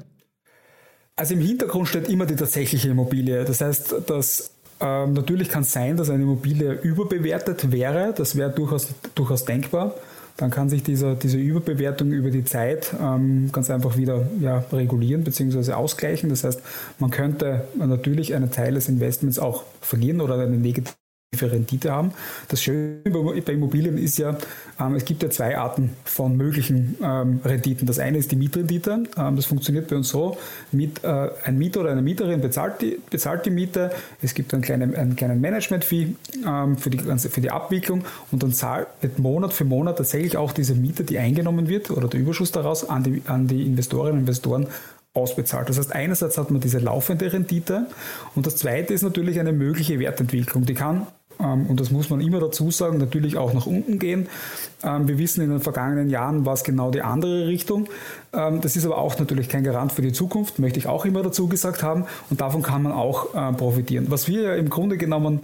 Also 1.16 1.34
im 1.34 1.42
Hintergrund 1.42 1.88
steht 1.88 2.10
immer 2.10 2.26
die 2.28 2.36
tatsächliche 2.36 2.90
Immobilie. 2.90 3.44
Das 3.44 3.62
heißt, 3.62 3.96
dass 4.06 4.52
ähm, 4.80 5.14
natürlich 5.14 5.50
kann 5.50 5.64
es 5.64 5.72
sein, 5.72 5.98
dass 5.98 6.10
eine 6.10 6.24
Immobilie 6.24 6.74
überbewertet 6.74 7.72
wäre. 7.72 8.14
Das 8.16 8.36
wäre 8.36 8.52
durchaus, 8.52 8.90
durchaus 9.16 9.46
denkbar. 9.46 9.96
Dann 10.38 10.52
kann 10.52 10.70
sich 10.70 10.84
dieser, 10.84 11.16
diese 11.16 11.40
Überbewertung 11.40 12.12
über 12.12 12.30
die 12.30 12.46
Zeit 12.46 12.94
ähm, 13.02 13.50
ganz 13.52 13.72
einfach 13.72 13.98
wieder 13.98 14.28
ja, 14.40 14.64
regulieren 14.72 15.24
bzw. 15.24 15.74
ausgleichen. 15.74 16.30
Das 16.30 16.44
heißt, 16.44 16.62
man 17.00 17.10
könnte 17.10 17.68
natürlich 17.76 18.36
einen 18.36 18.52
Teil 18.52 18.76
des 18.76 18.88
Investments 18.88 19.40
auch 19.40 19.64
verlieren 19.82 20.22
oder 20.22 20.36
eine 20.36 20.58
negative 20.58 20.94
Rendite 21.36 21.92
haben. 21.92 22.12
Das 22.48 22.64
Schöne 22.64 23.02
bei 23.04 23.52
Immobilien 23.52 23.98
ist 23.98 24.18
ja, 24.18 24.38
ähm, 24.80 24.96
es 24.96 25.04
gibt 25.04 25.24
ja 25.24 25.30
zwei 25.30 25.58
Arten 25.58 25.92
von 26.06 26.38
möglichen 26.38 26.98
ähm, 27.04 27.42
Renditen. 27.44 27.86
Das 27.86 28.00
eine 28.00 28.18
ist 28.18 28.32
die 28.32 28.38
Mietrendite. 28.38 29.04
Ähm, 29.18 29.36
das 29.36 29.46
funktioniert 29.46 29.90
bei 29.90 29.98
uns 29.98 30.08
so, 30.08 30.38
äh, 30.74 30.88
ein 31.44 31.58
Mieter 31.58 31.82
oder 31.82 31.92
eine 31.92 32.02
Mieterin 32.02 32.40
bezahlt 32.40 32.82
die, 32.82 32.98
bezahlt 33.10 33.46
die 33.46 33.50
Miete. 33.50 33.92
Es 34.22 34.34
gibt 34.34 34.54
einen 34.54 34.64
kleinen, 34.64 34.96
einen 34.96 35.18
kleinen 35.18 35.42
Management-Fee 35.42 36.16
für, 36.78 36.90
die, 36.90 37.00
für 37.00 37.42
die 37.42 37.52
Abwicklung 37.52 38.06
und 38.32 38.42
dann 38.42 38.54
zahlt 38.54 38.88
Monat 39.18 39.54
für 39.54 39.66
Monat 39.66 39.98
tatsächlich 39.98 40.38
auch 40.38 40.54
diese 40.54 40.76
Miete, 40.76 41.04
die 41.04 41.18
eingenommen 41.18 41.68
wird 41.68 41.92
oder 41.92 42.08
der 42.08 42.20
Überschuss 42.20 42.52
daraus 42.52 42.88
an 42.88 43.04
die, 43.04 43.22
an 43.28 43.48
die 43.48 43.66
Investorinnen 43.66 44.14
und 44.14 44.20
Investoren 44.22 44.68
ausbezahlt. 45.14 45.68
Das 45.68 45.78
heißt, 45.78 45.94
einerseits 45.94 46.38
hat 46.38 46.52
man 46.52 46.62
diese 46.62 46.80
laufende 46.80 47.34
Rendite 47.34 47.88
und 48.36 48.46
das 48.46 48.56
zweite 48.56 48.94
ist 48.94 49.02
natürlich 49.02 49.40
eine 49.40 49.52
mögliche 49.52 50.00
Wertentwicklung. 50.00 50.66
Die 50.66 50.76
kann 50.76 51.08
und 51.38 51.80
das 51.80 51.92
muss 51.92 52.10
man 52.10 52.20
immer 52.22 52.40
dazu 52.40 52.72
sagen, 52.72 52.98
natürlich 52.98 53.38
auch 53.38 53.54
nach 53.54 53.66
unten 53.66 54.00
gehen. 54.00 54.28
Ähm, 54.84 55.08
wir 55.08 55.18
wissen 55.18 55.42
in 55.42 55.50
den 55.50 55.60
vergangenen 55.60 56.10
Jahren 56.10 56.46
war 56.46 56.54
es 56.54 56.64
genau 56.64 56.92
die 56.92 57.02
andere 57.02 57.48
Richtung. 57.48 57.88
Ähm, 58.34 58.62
das 58.62 58.76
ist 58.76 58.86
aber 58.86 58.98
auch 58.98 59.18
natürlich 59.20 59.50
kein 59.50 59.64
Garant 59.64 59.92
für 59.92 60.02
die 60.02 60.12
Zukunft, 60.12 60.60
möchte 60.60 60.80
ich 60.80 60.88
auch 60.88 61.06
immer 61.06 61.24
dazu 61.24 61.48
gesagt 61.48 61.84
haben. 61.84 62.06
Und 62.30 62.42
davon 62.42 62.62
kann 62.64 62.84
man 62.84 62.92
auch 62.92 63.36
äh, 63.36 63.54
profitieren. 63.54 64.08
Was 64.10 64.28
wir 64.28 64.42
ja 64.42 64.56
im 64.56 64.70
Grunde 64.70 64.98
genommen 64.98 65.42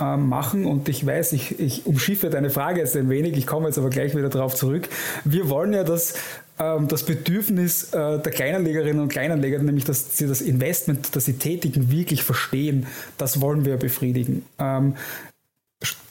ähm, 0.00 0.28
machen 0.28 0.66
und 0.66 0.88
ich 0.88 1.06
weiß, 1.06 1.32
ich, 1.32 1.60
ich 1.60 1.86
umschiffe 1.86 2.30
deine 2.30 2.50
Frage 2.50 2.80
jetzt 2.80 2.96
ein 2.96 3.08
wenig, 3.08 3.36
ich 3.36 3.46
komme 3.46 3.66
jetzt 3.66 3.78
aber 3.78 3.90
gleich 3.90 4.16
wieder 4.16 4.30
darauf 4.30 4.54
zurück. 4.54 4.88
Wir 5.24 5.48
wollen 5.48 5.72
ja, 5.72 5.84
dass 5.84 6.14
ähm, 6.14 6.49
das 6.60 7.04
Bedürfnis 7.04 7.92
äh, 7.92 8.18
der 8.18 8.32
Kleinanlegerinnen 8.32 9.02
und 9.02 9.08
Kleinanleger, 9.08 9.58
nämlich 9.58 9.84
dass 9.84 10.16
sie 10.16 10.26
das 10.26 10.42
Investment, 10.42 11.16
das 11.16 11.24
sie 11.24 11.34
tätigen, 11.34 11.90
wirklich 11.90 12.22
verstehen, 12.22 12.86
das 13.16 13.40
wollen 13.40 13.64
wir 13.64 13.76
befriedigen. 13.76 14.44
Ähm, 14.58 14.94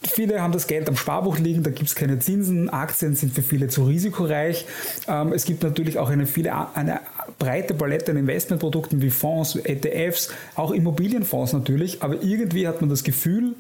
Viele 0.01 0.41
haben 0.41 0.51
das 0.51 0.65
Geld 0.65 0.89
am 0.89 0.97
Sparbuch 0.97 1.37
liegen, 1.37 1.61
da 1.61 1.69
gibt 1.69 1.87
es 1.87 1.93
keine 1.93 2.17
Zinsen. 2.17 2.69
Aktien 2.69 3.13
sind 3.13 3.33
für 3.33 3.43
viele 3.43 3.67
zu 3.67 3.83
risikoreich. 3.83 4.65
Ähm, 5.07 5.31
es 5.31 5.45
gibt 5.45 5.61
natürlich 5.61 5.99
auch 5.99 6.09
eine, 6.09 6.25
viele, 6.25 6.75
eine 6.75 7.01
breite 7.37 7.75
Palette 7.75 8.11
an 8.11 8.17
Investmentprodukten 8.17 9.03
wie 9.03 9.11
Fonds, 9.11 9.55
ETFs, 9.55 10.31
auch 10.55 10.71
Immobilienfonds 10.71 11.53
natürlich. 11.53 12.01
Aber 12.01 12.23
irgendwie 12.23 12.67
hat 12.67 12.81
man 12.81 12.89
das 12.89 13.03
Gefühl, 13.03 13.53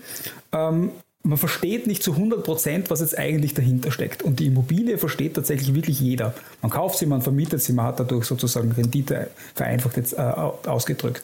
ähm, 0.51 0.91
man 1.23 1.37
versteht 1.37 1.85
nicht 1.85 2.01
zu 2.01 2.13
100 2.13 2.43
Prozent, 2.43 2.89
was 2.89 3.01
jetzt 3.01 3.17
eigentlich 3.17 3.53
dahinter 3.53 3.91
steckt. 3.91 4.23
Und 4.23 4.39
die 4.39 4.47
Immobilie 4.47 4.97
versteht 4.97 5.35
tatsächlich 5.35 5.75
wirklich 5.75 5.99
jeder. 5.99 6.33
Man 6.61 6.71
kauft 6.71 6.97
sie, 6.97 7.05
man 7.05 7.21
vermietet 7.21 7.61
sie, 7.61 7.73
man 7.73 7.85
hat 7.85 7.99
dadurch 7.99 8.25
sozusagen 8.25 8.71
Rendite 8.71 9.29
vereinfacht 9.53 9.97
jetzt 9.97 10.13
äh, 10.13 10.17
ausgedrückt. 10.17 11.23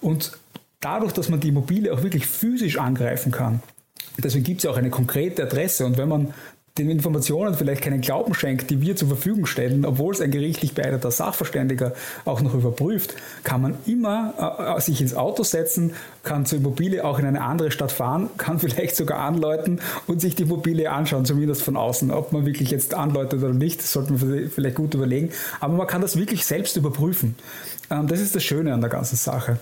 Und 0.00 0.32
dadurch, 0.80 1.12
dass 1.12 1.28
man 1.28 1.40
die 1.40 1.48
Immobilie 1.48 1.92
auch 1.92 2.02
wirklich 2.02 2.26
physisch 2.26 2.78
angreifen 2.78 3.32
kann, 3.32 3.62
Deswegen 4.22 4.44
gibt 4.44 4.58
es 4.58 4.64
ja 4.64 4.70
auch 4.70 4.76
eine 4.76 4.90
konkrete 4.90 5.42
Adresse. 5.42 5.86
Und 5.86 5.98
wenn 5.98 6.08
man 6.08 6.34
den 6.78 6.88
Informationen 6.88 7.54
vielleicht 7.54 7.82
keinen 7.82 8.00
Glauben 8.00 8.32
schenkt, 8.34 8.70
die 8.70 8.80
wir 8.80 8.94
zur 8.96 9.08
Verfügung 9.08 9.46
stellen, 9.46 9.84
obwohl 9.84 10.14
es 10.14 10.20
ein 10.20 10.30
gerichtlich 10.30 10.74
beeideter 10.74 11.10
Sachverständiger 11.10 11.92
auch 12.24 12.40
noch 12.42 12.54
überprüft, 12.54 13.14
kann 13.42 13.60
man 13.60 13.74
immer 13.86 14.76
äh, 14.76 14.80
sich 14.80 15.00
ins 15.00 15.14
Auto 15.14 15.42
setzen, 15.42 15.94
kann 16.22 16.46
zur 16.46 16.58
Immobilie 16.58 17.04
auch 17.04 17.18
in 17.18 17.26
eine 17.26 17.42
andere 17.42 17.70
Stadt 17.70 17.92
fahren, 17.92 18.30
kann 18.38 18.58
vielleicht 18.60 18.96
sogar 18.96 19.18
anläuten 19.18 19.80
und 20.06 20.20
sich 20.20 20.36
die 20.36 20.44
Immobilie 20.44 20.90
anschauen, 20.90 21.24
zumindest 21.24 21.62
von 21.62 21.76
außen. 21.76 22.10
Ob 22.10 22.32
man 22.32 22.46
wirklich 22.46 22.70
jetzt 22.70 22.94
anläutet 22.94 23.42
oder 23.42 23.52
nicht, 23.52 23.82
sollte 23.82 24.12
man 24.12 24.48
vielleicht 24.48 24.76
gut 24.76 24.94
überlegen. 24.94 25.30
Aber 25.58 25.74
man 25.74 25.86
kann 25.86 26.02
das 26.02 26.16
wirklich 26.16 26.46
selbst 26.46 26.76
überprüfen. 26.76 27.34
Ähm, 27.90 28.06
das 28.06 28.20
ist 28.20 28.34
das 28.34 28.44
Schöne 28.44 28.72
an 28.72 28.80
der 28.80 28.90
ganzen 28.90 29.16
Sache. 29.16 29.58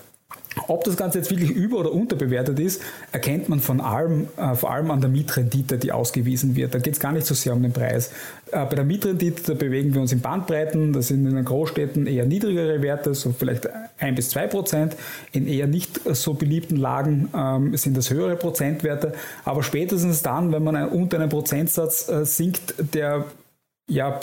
Ob 0.67 0.83
das 0.83 0.97
Ganze 0.97 1.19
jetzt 1.19 1.29
wirklich 1.29 1.51
über- 1.51 1.79
oder 1.79 1.91
unterbewertet 1.91 2.59
ist, 2.59 2.81
erkennt 3.11 3.49
man 3.49 3.59
von 3.59 3.81
allem, 3.81 4.27
äh, 4.37 4.55
vor 4.55 4.71
allem 4.71 4.91
an 4.91 5.01
der 5.01 5.09
Mietrendite, 5.09 5.77
die 5.77 5.91
ausgewiesen 5.91 6.55
wird. 6.55 6.73
Da 6.73 6.79
geht 6.79 6.93
es 6.93 6.99
gar 6.99 7.11
nicht 7.11 7.25
so 7.25 7.33
sehr 7.33 7.53
um 7.53 7.61
den 7.61 7.73
Preis. 7.73 8.11
Äh, 8.51 8.65
bei 8.65 8.75
der 8.75 8.83
Mietrendite, 8.83 9.55
bewegen 9.55 9.93
wir 9.93 10.01
uns 10.01 10.11
in 10.11 10.21
Bandbreiten. 10.21 10.93
Das 10.93 11.07
sind 11.07 11.25
in 11.27 11.35
den 11.35 11.45
Großstädten 11.45 12.07
eher 12.07 12.25
niedrigere 12.25 12.81
Werte, 12.81 13.13
so 13.13 13.33
vielleicht 13.37 13.67
ein 13.99 14.15
bis 14.15 14.29
zwei 14.29 14.47
Prozent. 14.47 14.95
In 15.31 15.47
eher 15.47 15.67
nicht 15.67 15.99
so 16.13 16.33
beliebten 16.33 16.75
Lagen 16.75 17.29
ähm, 17.35 17.75
sind 17.77 17.97
das 17.97 18.09
höhere 18.09 18.35
Prozentwerte. 18.35 19.13
Aber 19.45 19.63
spätestens 19.63 20.21
dann, 20.21 20.51
wenn 20.51 20.63
man 20.63 20.89
unter 20.89 21.17
einem 21.17 21.29
Prozentsatz 21.29 22.09
äh, 22.09 22.25
sinkt, 22.25 22.75
der 22.93 23.25
ja 23.89 24.19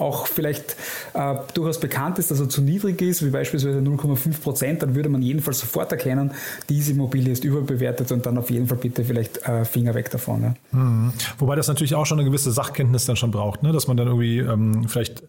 auch 0.00 0.26
vielleicht 0.26 0.76
äh, 1.14 1.36
durchaus 1.54 1.78
bekannt 1.78 2.18
ist, 2.18 2.30
dass 2.30 2.40
er 2.40 2.48
zu 2.48 2.62
niedrig 2.62 3.00
ist, 3.02 3.24
wie 3.24 3.30
beispielsweise 3.30 3.78
0,5 3.78 4.40
Prozent, 4.40 4.82
dann 4.82 4.94
würde 4.94 5.08
man 5.08 5.22
jedenfalls 5.22 5.60
sofort 5.60 5.92
erkennen, 5.92 6.32
diese 6.68 6.92
Immobilie 6.92 7.32
ist 7.32 7.44
überbewertet 7.44 8.10
und 8.10 8.24
dann 8.26 8.38
auf 8.38 8.50
jeden 8.50 8.66
Fall 8.66 8.78
bitte 8.78 9.04
vielleicht 9.04 9.46
äh, 9.46 9.64
Finger 9.64 9.94
weg 9.94 10.10
davon. 10.10 10.42
Ja. 10.42 10.54
Mhm. 10.72 11.12
Wobei 11.38 11.54
das 11.54 11.68
natürlich 11.68 11.94
auch 11.94 12.06
schon 12.06 12.18
eine 12.18 12.28
gewisse 12.28 12.50
Sachkenntnis 12.50 13.04
dann 13.04 13.16
schon 13.16 13.30
braucht, 13.30 13.62
ne? 13.62 13.72
dass 13.72 13.86
man 13.86 13.96
dann 13.96 14.06
irgendwie 14.06 14.38
ähm, 14.38 14.88
vielleicht 14.88 15.22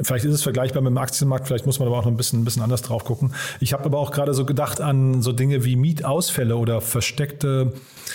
Vielleicht 0.00 0.24
ist 0.24 0.34
es 0.34 0.42
vergleichbar 0.42 0.82
mit 0.82 0.90
dem 0.90 0.98
Aktienmarkt, 0.98 1.46
vielleicht 1.46 1.66
muss 1.66 1.78
man 1.78 1.86
aber 1.86 1.98
auch 1.98 2.04
noch 2.04 2.10
ein 2.10 2.16
bisschen, 2.16 2.40
ein 2.40 2.44
bisschen 2.44 2.62
anders 2.62 2.82
drauf 2.82 3.04
gucken. 3.04 3.32
Ich 3.60 3.72
habe 3.72 3.84
aber 3.84 3.98
auch 3.98 4.10
gerade 4.10 4.34
so 4.34 4.44
gedacht 4.44 4.80
an 4.80 5.22
so 5.22 5.32
Dinge 5.32 5.64
wie 5.64 5.76
Mietausfälle 5.76 6.56
oder 6.56 6.80
versteckte, 6.80 7.72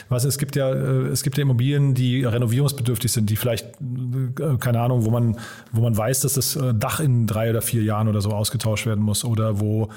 was 0.10 0.26
es 0.26 0.38
gibt 0.38 0.58
ja, 0.58 0.74
äh, 0.74 1.08
es 1.08 1.24
gibt 1.24 1.38
ja 1.38 1.44
Immobilien, 1.44 1.94
die 1.94 2.26
renovierungsbedürftig 2.26 3.14
sind, 3.14 3.30
die 3.30 3.38
vielleicht, 3.38 3.66
äh, 3.80 4.58
keine 4.60 4.82
Ahnung, 4.82 5.06
wo 5.06 5.10
man, 5.10 5.38
wo 5.72 5.80
man 5.82 5.96
weiß, 5.96 6.20
dass 6.20 6.34
das 6.34 6.58
äh, 6.58 6.74
Dach 6.74 7.00
in 7.00 7.28
drei 7.28 7.50
oder 7.50 7.62
vier 7.62 7.84
Jahren 7.84 8.10
oder 8.10 8.20
so 8.20 8.32
ausgetauscht 8.32 8.86
werden 8.86 9.04
muss 9.04 9.24
oder 9.24 9.62
wo, 9.62 9.90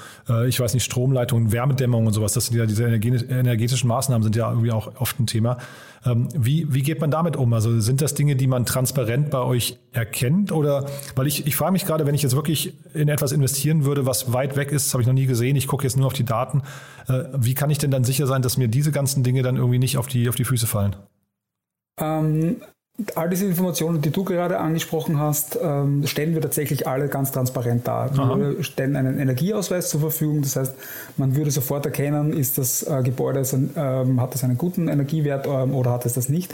ich 0.47 0.59
weiß 0.59 0.73
nicht, 0.73 0.83
Stromleitungen, 0.83 1.51
Wärmedämmung 1.51 2.07
und 2.07 2.13
sowas, 2.13 2.33
das 2.33 2.45
sind 2.45 2.57
ja 2.57 2.65
diese 2.65 2.85
energetischen 2.85 3.87
Maßnahmen 3.87 4.23
sind 4.23 4.35
ja 4.35 4.49
irgendwie 4.49 4.71
auch 4.71 4.91
oft 4.99 5.19
ein 5.19 5.27
Thema. 5.27 5.57
Ähm, 6.05 6.27
wie, 6.35 6.73
wie 6.73 6.81
geht 6.81 6.99
man 6.99 7.11
damit 7.11 7.37
um? 7.37 7.53
Also 7.53 7.79
sind 7.79 8.01
das 8.01 8.13
Dinge, 8.13 8.35
die 8.35 8.47
man 8.47 8.65
transparent 8.65 9.29
bei 9.29 9.39
euch 9.39 9.79
erkennt? 9.91 10.51
Oder 10.51 10.85
weil 11.15 11.27
ich, 11.27 11.47
ich 11.47 11.55
frage 11.55 11.71
mich 11.71 11.85
gerade, 11.85 12.05
wenn 12.05 12.15
ich 12.15 12.23
jetzt 12.23 12.35
wirklich 12.35 12.73
in 12.93 13.07
etwas 13.07 13.31
investieren 13.31 13.85
würde, 13.85 14.05
was 14.05 14.33
weit 14.33 14.55
weg 14.55 14.71
ist, 14.71 14.93
habe 14.93 15.01
ich 15.01 15.07
noch 15.07 15.13
nie 15.13 15.25
gesehen, 15.25 15.55
ich 15.55 15.67
gucke 15.67 15.83
jetzt 15.83 15.95
nur 15.95 16.07
auf 16.07 16.13
die 16.13 16.25
Daten, 16.25 16.63
äh, 17.07 17.23
wie 17.35 17.53
kann 17.53 17.69
ich 17.69 17.77
denn 17.77 17.91
dann 17.91 18.03
sicher 18.03 18.27
sein, 18.27 18.41
dass 18.41 18.57
mir 18.57 18.67
diese 18.67 18.91
ganzen 18.91 19.23
Dinge 19.23 19.43
dann 19.43 19.55
irgendwie 19.55 19.79
nicht 19.79 19.97
auf 19.97 20.07
die, 20.07 20.27
auf 20.27 20.35
die 20.35 20.45
Füße 20.45 20.67
fallen? 20.67 20.95
Ähm, 21.99 22.61
All 23.15 23.27
diese 23.27 23.47
Informationen, 23.47 24.01
die 24.01 24.11
du 24.11 24.23
gerade 24.23 24.59
angesprochen 24.59 25.19
hast, 25.19 25.57
ähm, 25.59 26.05
stellen 26.05 26.35
wir 26.35 26.41
tatsächlich 26.41 26.87
alle 26.87 27.07
ganz 27.07 27.31
transparent 27.31 27.87
dar. 27.87 28.11
Aha. 28.11 28.37
Wir 28.37 28.63
stellen 28.63 28.95
einen 28.95 29.17
Energieausweis 29.17 29.89
zur 29.89 29.99
Verfügung, 30.01 30.43
das 30.43 30.55
heißt, 30.55 30.75
man 31.17 31.35
würde 31.35 31.49
sofort 31.49 31.87
erkennen, 31.87 32.33
ist 32.33 32.59
das 32.59 32.83
äh, 32.83 33.01
Gebäude, 33.01 33.43
ähm, 33.75 34.21
hat 34.21 34.35
es 34.35 34.43
einen 34.43 34.59
guten 34.59 34.89
Energiewert 34.89 35.47
ähm, 35.47 35.73
oder 35.73 35.91
hat 35.91 36.05
es 36.05 36.13
das 36.13 36.29
nicht. 36.29 36.53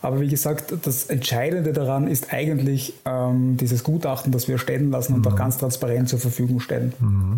Aber 0.00 0.20
wie 0.20 0.28
gesagt, 0.28 0.72
das 0.84 1.06
Entscheidende 1.06 1.72
daran 1.72 2.06
ist 2.06 2.32
eigentlich 2.32 2.94
ähm, 3.04 3.56
dieses 3.56 3.82
Gutachten, 3.82 4.30
das 4.30 4.46
wir 4.46 4.54
erstellen 4.54 4.90
lassen 4.90 5.14
und 5.14 5.24
mhm. 5.24 5.32
auch 5.32 5.36
ganz 5.36 5.58
transparent 5.58 6.08
zur 6.08 6.18
Verfügung 6.20 6.60
stellen. 6.60 6.92
Mhm. 7.00 7.36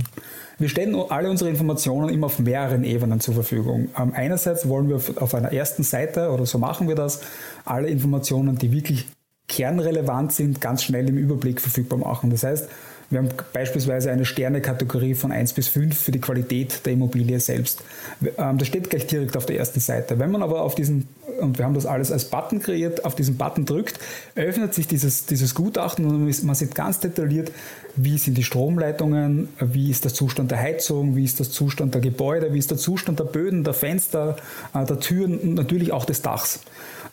Wir 0.59 0.69
stellen 0.69 0.95
alle 0.95 1.31
unsere 1.31 1.49
Informationen 1.49 2.11
immer 2.11 2.27
auf 2.27 2.39
mehreren 2.39 2.85
Ebenen 2.85 3.21
zur 3.21 3.33
Verfügung. 3.33 3.89
Ähm, 3.99 4.13
einerseits 4.15 4.69
wollen 4.69 4.91
wir 4.91 5.01
auf 5.23 5.35
einer 5.35 5.53
ersten 5.53 5.83
Seite, 5.83 6.31
oder 6.31 6.45
so 6.45 6.59
machen 6.59 6.87
wir 6.87 6.95
das, 6.95 7.23
alle 7.65 7.89
Informationen, 7.89 8.59
die 8.59 8.71
wirklich 8.71 9.07
kernrelevant 9.49 10.33
sind, 10.33 10.61
ganz 10.61 10.85
schnell 10.85 11.09
im 11.09 11.17
Überblick 11.17 11.61
verfügbar 11.61 11.99
machen. 11.99 12.31
Das 12.31 12.45
heißt, 12.45 12.69
wir 13.11 13.19
haben 13.19 13.29
beispielsweise 13.53 14.13
eine 14.13 14.25
Sternekategorie 14.25 15.15
von 15.15 15.33
1 15.33 15.55
bis 15.55 15.67
5 15.67 15.99
für 15.99 16.13
die 16.13 16.21
Qualität 16.21 16.87
der 16.87 16.93
Immobilie 16.93 17.41
selbst. 17.41 17.83
Ähm, 18.39 18.57
das 18.57 18.69
steht 18.69 18.89
gleich 18.89 19.09
direkt 19.09 19.37
auf 19.37 19.47
der 19.47 19.59
ersten 19.59 19.81
Seite. 19.81 20.21
Wenn 20.21 20.31
man 20.31 20.45
aber 20.45 20.63
auf 20.63 20.77
diesen, 20.77 21.09
und 21.41 21.59
wir 21.59 21.65
haben 21.65 21.75
das 21.75 21.87
alles 21.87 22.13
als 22.13 22.27
Button 22.27 22.61
kreiert, 22.61 23.05
auf 23.05 23.17
diesen 23.17 23.37
Button 23.37 23.67
drückt, 23.67 23.99
öffnet 24.37 24.75
sich 24.75 24.87
dieses, 24.87 25.27
dieses 25.27 25.57
Gutachten 25.57 26.07
und 26.07 26.45
man 26.45 26.55
sieht 26.55 26.77
ganz 26.77 27.01
detailliert, 27.01 27.51
wie 27.97 28.17
sind 28.17 28.39
die 28.39 28.45
Stromleitungen, 28.45 29.49
wie 29.59 29.91
ist 29.91 30.05
der 30.05 30.15
Zustand 30.15 30.53
der 30.53 30.61
Heizung, 30.61 31.17
wie 31.17 31.25
ist 31.25 31.41
der 31.41 31.51
Zustand 31.51 31.95
der 31.95 32.01
Gebäude, 32.01 32.55
wie 32.55 32.59
ist 32.59 32.71
der 32.71 32.79
Zustand 32.79 33.19
der 33.19 33.25
Böden, 33.25 33.65
der 33.65 33.75
Fenster, 33.75 34.37
äh, 34.73 34.85
der 34.85 35.01
Türen 35.01 35.37
und 35.39 35.55
natürlich 35.55 35.91
auch 35.91 36.05
des 36.05 36.23
Dachs. 36.23 36.61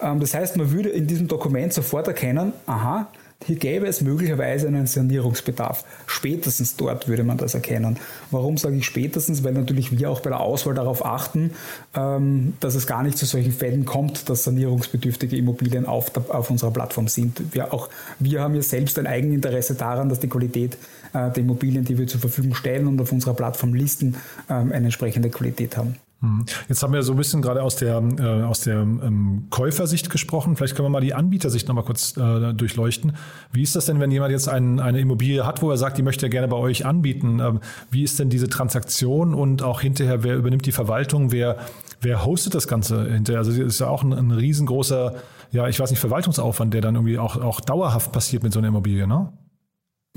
Ähm, 0.01 0.19
das 0.19 0.33
heißt, 0.33 0.57
man 0.57 0.71
würde 0.71 0.89
in 0.89 1.07
diesem 1.07 1.27
Dokument 1.27 1.73
sofort 1.73 2.07
erkennen, 2.07 2.53
aha, 2.65 3.07
hier 3.45 3.55
gäbe 3.55 3.85
es 3.85 4.01
möglicherweise 4.01 4.67
einen 4.67 4.87
Sanierungsbedarf. 4.87 5.85
Spätestens 6.07 6.75
dort 6.75 7.07
würde 7.07 7.23
man 7.23 7.37
das 7.37 7.53
erkennen. 7.53 7.97
Warum 8.31 8.57
sage 8.57 8.77
ich 8.77 8.85
spätestens? 8.85 9.43
Weil 9.43 9.53
natürlich 9.53 9.97
wir 9.97 10.09
auch 10.09 10.21
bei 10.21 10.31
der 10.31 10.39
Auswahl 10.39 10.73
darauf 10.73 11.05
achten, 11.05 11.51
ähm, 11.95 12.53
dass 12.59 12.73
es 12.73 12.87
gar 12.87 13.03
nicht 13.03 13.17
zu 13.17 13.25
solchen 13.25 13.51
Fällen 13.51 13.85
kommt, 13.85 14.27
dass 14.29 14.43
sanierungsbedürftige 14.45 15.37
Immobilien 15.37 15.85
auf, 15.85 16.09
der, 16.09 16.23
auf 16.33 16.49
unserer 16.49 16.71
Plattform 16.71 17.07
sind. 17.07 17.53
Wir, 17.53 17.73
auch, 17.73 17.89
wir 18.17 18.41
haben 18.41 18.55
ja 18.55 18.61
selbst 18.63 18.97
ein 18.97 19.05
Eigeninteresse 19.05 19.75
daran, 19.75 20.09
dass 20.09 20.19
die 20.19 20.29
Qualität 20.29 20.75
äh, 21.13 21.29
der 21.29 21.37
Immobilien, 21.37 21.85
die 21.85 21.97
wir 21.97 22.07
zur 22.07 22.19
Verfügung 22.19 22.55
stellen 22.55 22.87
und 22.87 22.99
auf 22.99 23.11
unserer 23.11 23.35
Plattform 23.35 23.75
listen, 23.75 24.15
ähm, 24.49 24.71
eine 24.71 24.85
entsprechende 24.85 25.29
Qualität 25.29 25.77
haben. 25.77 25.95
Mhm. 26.19 26.45
Jetzt 26.67 26.81
haben 26.81 26.93
wir 26.93 27.03
so 27.03 27.13
ein 27.13 27.17
bisschen 27.17 27.41
gerade 27.43 27.61
aus 27.61 27.75
der, 27.75 28.01
äh, 28.19 28.43
aus 28.43 28.61
der 28.61 28.79
ähm, 28.79 29.47
Käufersicht 29.51 30.09
gesprochen. 30.09 30.55
Vielleicht 30.55 30.75
können 30.75 30.87
wir 30.87 30.91
mal 30.91 31.01
die 31.01 31.13
Anbietersicht 31.13 31.67
nochmal 31.67 31.83
kurz 31.83 32.17
äh, 32.17 32.53
durchleuchten. 32.53 33.15
Wie 33.51 33.61
ist 33.61 33.75
das 33.75 33.85
denn, 33.85 33.99
wenn 33.99 34.09
jemand 34.09 34.31
jetzt 34.31 34.49
ein, 34.49 34.79
eine 34.79 34.99
Immobilie 34.99 35.45
hat, 35.45 35.61
wo 35.61 35.69
er 35.69 35.77
sagt, 35.77 35.97
die 35.97 36.01
möchte 36.01 36.25
er 36.25 36.29
gerne 36.29 36.47
bei 36.47 36.57
euch 36.57 36.85
anbieten? 36.85 37.39
Ähm, 37.39 37.59
wie 37.91 38.03
ist 38.03 38.17
denn 38.17 38.29
diese 38.29 38.49
Transaktion 38.49 39.35
und 39.35 39.61
auch 39.61 39.81
hinterher, 39.81 40.23
wer 40.23 40.35
übernimmt 40.35 40.65
die 40.65 40.71
Verwaltung? 40.71 41.31
Wer, 41.31 41.57
wer 42.01 42.25
hostet 42.25 42.55
das 42.55 42.67
Ganze 42.67 43.11
hinterher? 43.11 43.39
Also 43.39 43.51
es 43.51 43.59
ist 43.59 43.79
ja 43.79 43.87
auch 43.87 44.03
ein, 44.03 44.13
ein 44.13 44.31
riesengroßer, 44.31 45.13
ja, 45.51 45.67
ich 45.67 45.79
weiß 45.79 45.91
nicht, 45.91 45.99
Verwaltungsaufwand, 45.99 46.73
der 46.73 46.81
dann 46.81 46.95
irgendwie 46.95 47.19
auch, 47.19 47.37
auch 47.37 47.61
dauerhaft 47.61 48.11
passiert 48.11 48.41
mit 48.41 48.53
so 48.53 48.59
einer 48.59 48.69
Immobilie, 48.69 49.05
ne? 49.05 49.31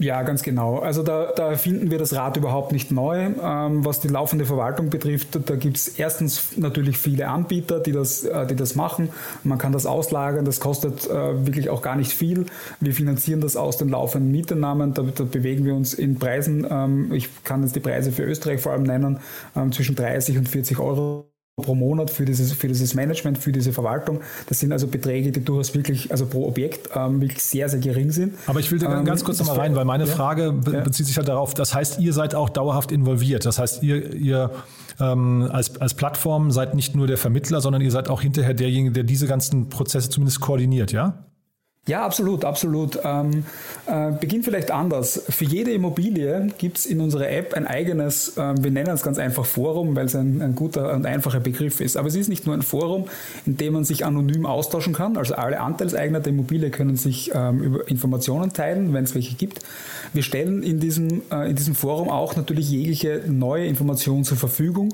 Ja, 0.02 0.22
ganz 0.22 0.42
genau. 0.42 0.78
Also 0.78 1.02
da, 1.02 1.30
da 1.36 1.56
finden 1.56 1.90
wir 1.90 1.98
das 1.98 2.14
Rad 2.14 2.38
überhaupt 2.38 2.72
nicht 2.72 2.90
neu. 2.90 3.18
Ähm, 3.42 3.84
was 3.84 4.00
die 4.00 4.08
laufende 4.08 4.46
Verwaltung 4.46 4.88
betrifft, 4.88 5.38
da 5.44 5.56
gibt 5.56 5.76
es 5.76 5.88
erstens 5.88 6.56
natürlich 6.56 6.96
viele 6.96 7.28
Anbieter, 7.28 7.80
die 7.80 7.92
das, 7.92 8.24
äh, 8.24 8.46
die 8.46 8.56
das 8.56 8.74
machen. 8.76 9.10
Man 9.44 9.58
kann 9.58 9.72
das 9.72 9.84
auslagern, 9.84 10.46
das 10.46 10.58
kostet 10.58 11.06
äh, 11.06 11.46
wirklich 11.46 11.68
auch 11.68 11.82
gar 11.82 11.96
nicht 11.96 12.14
viel. 12.14 12.46
Wir 12.80 12.94
finanzieren 12.94 13.42
das 13.42 13.56
aus 13.56 13.76
den 13.76 13.90
laufenden 13.90 14.30
Mieteinnahmen, 14.32 14.94
da, 14.94 15.02
da 15.02 15.24
bewegen 15.24 15.66
wir 15.66 15.74
uns 15.74 15.92
in 15.92 16.18
Preisen, 16.18 16.66
ähm, 16.70 17.12
ich 17.12 17.28
kann 17.44 17.62
jetzt 17.62 17.76
die 17.76 17.80
Preise 17.80 18.10
für 18.10 18.22
Österreich 18.22 18.62
vor 18.62 18.72
allem 18.72 18.84
nennen, 18.84 19.20
ähm, 19.54 19.70
zwischen 19.70 19.96
30 19.96 20.38
und 20.38 20.48
40 20.48 20.78
Euro 20.78 21.30
pro 21.56 21.74
Monat 21.74 22.10
für 22.10 22.24
dieses, 22.24 22.52
für 22.52 22.68
dieses 22.68 22.94
Management, 22.94 23.38
für 23.38 23.52
diese 23.52 23.72
Verwaltung. 23.72 24.20
Das 24.48 24.60
sind 24.60 24.72
also 24.72 24.86
Beträge, 24.86 25.32
die 25.32 25.44
durchaus 25.44 25.74
wirklich, 25.74 26.10
also 26.10 26.26
pro 26.26 26.46
Objekt 26.46 26.90
ähm, 26.94 27.20
wirklich 27.20 27.42
sehr, 27.42 27.68
sehr 27.68 27.80
gering 27.80 28.10
sind. 28.10 28.34
Aber 28.46 28.60
ich 28.60 28.70
will 28.70 28.78
da 28.78 28.98
ähm, 28.98 29.04
ganz 29.04 29.24
kurz 29.24 29.38
nochmal 29.38 29.58
rein, 29.58 29.74
weil 29.74 29.84
meine 29.84 30.06
ja, 30.06 30.10
Frage 30.10 30.52
be 30.52 30.72
ja. 30.72 30.80
bezieht 30.80 31.06
sich 31.06 31.16
halt 31.16 31.28
darauf, 31.28 31.54
das 31.54 31.74
heißt, 31.74 32.00
ihr 32.00 32.12
seid 32.12 32.34
auch 32.34 32.48
dauerhaft 32.48 32.92
involviert. 32.92 33.44
Das 33.44 33.58
heißt, 33.58 33.82
ihr, 33.82 34.14
ihr 34.14 34.50
ähm, 35.00 35.48
als, 35.50 35.80
als 35.80 35.94
Plattform 35.94 36.50
seid 36.50 36.74
nicht 36.74 36.94
nur 36.94 37.06
der 37.06 37.18
Vermittler, 37.18 37.60
sondern 37.60 37.82
ihr 37.82 37.90
seid 37.90 38.08
auch 38.08 38.22
hinterher 38.22 38.54
derjenige, 38.54 38.92
der 38.92 39.04
diese 39.04 39.26
ganzen 39.26 39.68
Prozesse 39.68 40.10
zumindest 40.10 40.40
koordiniert, 40.40 40.92
ja? 40.92 41.24
Ja, 41.88 42.04
absolut, 42.04 42.44
absolut. 42.44 42.98
Ähm, 43.04 43.44
äh, 43.86 44.12
beginnt 44.12 44.44
vielleicht 44.44 44.70
anders. 44.70 45.24
Für 45.30 45.46
jede 45.46 45.72
Immobilie 45.72 46.48
gibt 46.58 46.76
es 46.76 46.86
in 46.86 47.00
unserer 47.00 47.30
App 47.30 47.54
ein 47.54 47.66
eigenes, 47.66 48.36
äh, 48.36 48.54
wir 48.60 48.70
nennen 48.70 48.90
es 48.90 49.02
ganz 49.02 49.18
einfach 49.18 49.46
Forum, 49.46 49.96
weil 49.96 50.04
es 50.04 50.14
ein, 50.14 50.42
ein, 50.42 50.54
guter 50.54 50.92
und 50.92 51.06
einfacher 51.06 51.40
Begriff 51.40 51.80
ist. 51.80 51.96
Aber 51.96 52.06
es 52.06 52.14
ist 52.14 52.28
nicht 52.28 52.44
nur 52.44 52.54
ein 52.54 52.60
Forum, 52.60 53.06
in 53.46 53.56
dem 53.56 53.72
man 53.72 53.84
sich 53.84 54.04
anonym 54.04 54.44
austauschen 54.44 54.92
kann. 54.92 55.16
Also 55.16 55.34
alle 55.34 55.58
Anteilseigner 55.58 56.20
der 56.20 56.34
Immobilie 56.34 56.70
können 56.70 56.96
sich 56.96 57.32
ähm, 57.34 57.62
über 57.62 57.88
Informationen 57.88 58.52
teilen, 58.52 58.92
wenn 58.92 59.04
es 59.04 59.14
welche 59.14 59.34
gibt. 59.34 59.60
Wir 60.12 60.22
stellen 60.22 60.62
in 60.62 60.80
diesem, 60.80 61.22
äh, 61.32 61.48
in 61.48 61.56
diesem 61.56 61.74
Forum 61.74 62.10
auch 62.10 62.36
natürlich 62.36 62.70
jegliche 62.70 63.22
neue 63.26 63.64
Informationen 63.64 64.24
zur 64.24 64.36
Verfügung 64.36 64.92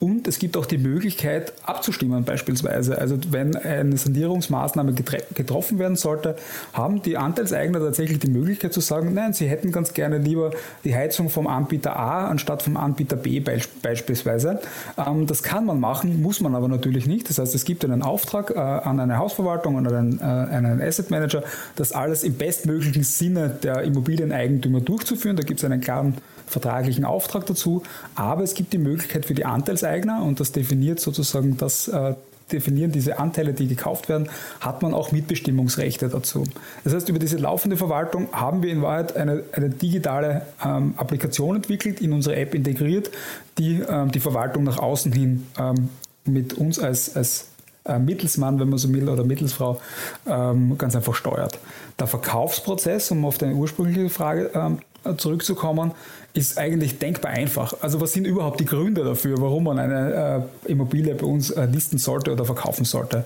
und 0.00 0.28
es 0.28 0.38
gibt 0.38 0.56
auch 0.56 0.66
die 0.66 0.78
Möglichkeit 0.78 1.52
abzustimmen 1.64 2.22
beispielsweise. 2.22 2.98
Also 2.98 3.18
wenn 3.30 3.56
eine 3.56 3.96
Sanierungsmaßnahme 3.96 4.92
getroffen 4.92 5.80
werden 5.80 5.96
sollte, 5.96 6.36
haben 6.72 7.02
die 7.02 7.16
Anteilseigner 7.16 7.80
tatsächlich 7.80 8.20
die 8.20 8.30
Möglichkeit 8.30 8.72
zu 8.72 8.80
sagen, 8.80 9.12
nein, 9.12 9.32
sie 9.32 9.48
hätten 9.48 9.72
ganz 9.72 9.94
gerne 9.94 10.18
lieber 10.18 10.52
die 10.84 10.94
Heizung 10.94 11.30
vom 11.30 11.48
Anbieter 11.48 11.96
A 11.96 12.28
anstatt 12.28 12.62
vom 12.62 12.76
Anbieter 12.76 13.16
B 13.16 13.40
beispielsweise. 13.40 14.60
Ähm, 14.96 15.26
das 15.26 15.42
kann 15.42 15.66
man 15.66 15.80
machen, 15.80 16.22
muss 16.22 16.40
man 16.40 16.54
aber 16.54 16.68
natürlich 16.68 17.06
nicht. 17.08 17.28
Das 17.28 17.38
heißt, 17.38 17.56
es 17.56 17.64
gibt 17.64 17.84
einen 17.84 18.02
Auftrag 18.02 18.52
äh, 18.52 18.58
an 18.58 19.00
eine 19.00 19.18
Hausverwaltung 19.18 19.74
und 19.74 19.88
an 19.88 20.20
einen, 20.20 20.80
äh, 20.80 20.86
Asset 20.86 21.10
Manager, 21.10 21.42
das 21.74 21.90
alles 21.90 22.22
im 22.22 22.34
bestmöglichen 22.34 23.02
Sinne 23.02 23.48
der 23.64 23.82
Immobilieneigentümer 23.82 24.80
durchzuführen. 24.80 25.36
Da 25.36 25.42
gibt 25.42 25.58
es 25.58 25.64
einen 25.64 25.80
klaren 25.80 26.14
vertraglichen 26.48 27.04
Auftrag 27.04 27.46
dazu, 27.46 27.82
aber 28.14 28.42
es 28.42 28.54
gibt 28.54 28.72
die 28.72 28.78
Möglichkeit 28.78 29.26
für 29.26 29.34
die 29.34 29.44
Anteilseigner 29.44 30.22
und 30.22 30.40
das 30.40 30.52
definiert 30.52 31.00
sozusagen 31.00 31.56
das 31.56 31.88
äh, 31.88 32.14
definieren 32.52 32.92
diese 32.92 33.18
Anteile, 33.18 33.52
die 33.52 33.68
gekauft 33.68 34.08
werden, 34.08 34.28
hat 34.60 34.82
man 34.82 34.94
auch 34.94 35.12
Mitbestimmungsrechte 35.12 36.08
dazu. 36.08 36.44
Das 36.84 36.94
heißt, 36.94 37.08
über 37.08 37.18
diese 37.18 37.36
laufende 37.36 37.76
Verwaltung 37.76 38.28
haben 38.32 38.62
wir 38.62 38.70
in 38.70 38.82
Wahrheit 38.82 39.16
eine, 39.16 39.42
eine 39.52 39.70
digitale 39.70 40.46
ähm, 40.64 40.94
Applikation 40.96 41.56
entwickelt, 41.56 42.00
in 42.00 42.12
unsere 42.12 42.36
App 42.36 42.54
integriert, 42.54 43.10
die 43.58 43.80
ähm, 43.80 44.10
die 44.10 44.20
Verwaltung 44.20 44.64
nach 44.64 44.78
außen 44.78 45.12
hin 45.12 45.46
ähm, 45.58 45.90
mit 46.24 46.54
uns 46.54 46.78
als, 46.78 47.16
als 47.16 47.48
äh, 47.84 47.98
Mittelsmann, 47.98 48.60
wenn 48.60 48.68
man 48.68 48.78
so 48.78 48.92
will, 48.92 49.08
oder 49.08 49.24
Mittelsfrau 49.24 49.80
ähm, 50.26 50.76
ganz 50.78 50.94
einfach 50.94 51.14
steuert. 51.14 51.58
Der 51.98 52.06
Verkaufsprozess, 52.06 53.10
um 53.10 53.24
auf 53.24 53.38
deine 53.38 53.54
ursprüngliche 53.54 54.10
Frage 54.10 54.50
ähm, 54.54 54.78
zurückzukommen, 55.16 55.92
ist 56.34 56.58
eigentlich 56.58 56.98
denkbar 56.98 57.32
einfach. 57.32 57.74
Also 57.80 58.00
was 58.00 58.12
sind 58.12 58.26
überhaupt 58.26 58.60
die 58.60 58.64
Gründe 58.64 59.04
dafür, 59.04 59.40
warum 59.40 59.64
man 59.64 59.78
eine 59.78 60.44
äh, 60.66 60.70
Immobilie 60.70 61.14
bei 61.14 61.26
uns 61.26 61.50
äh, 61.50 61.66
listen 61.66 61.98
sollte 61.98 62.32
oder 62.32 62.44
verkaufen 62.44 62.84
sollte? 62.84 63.24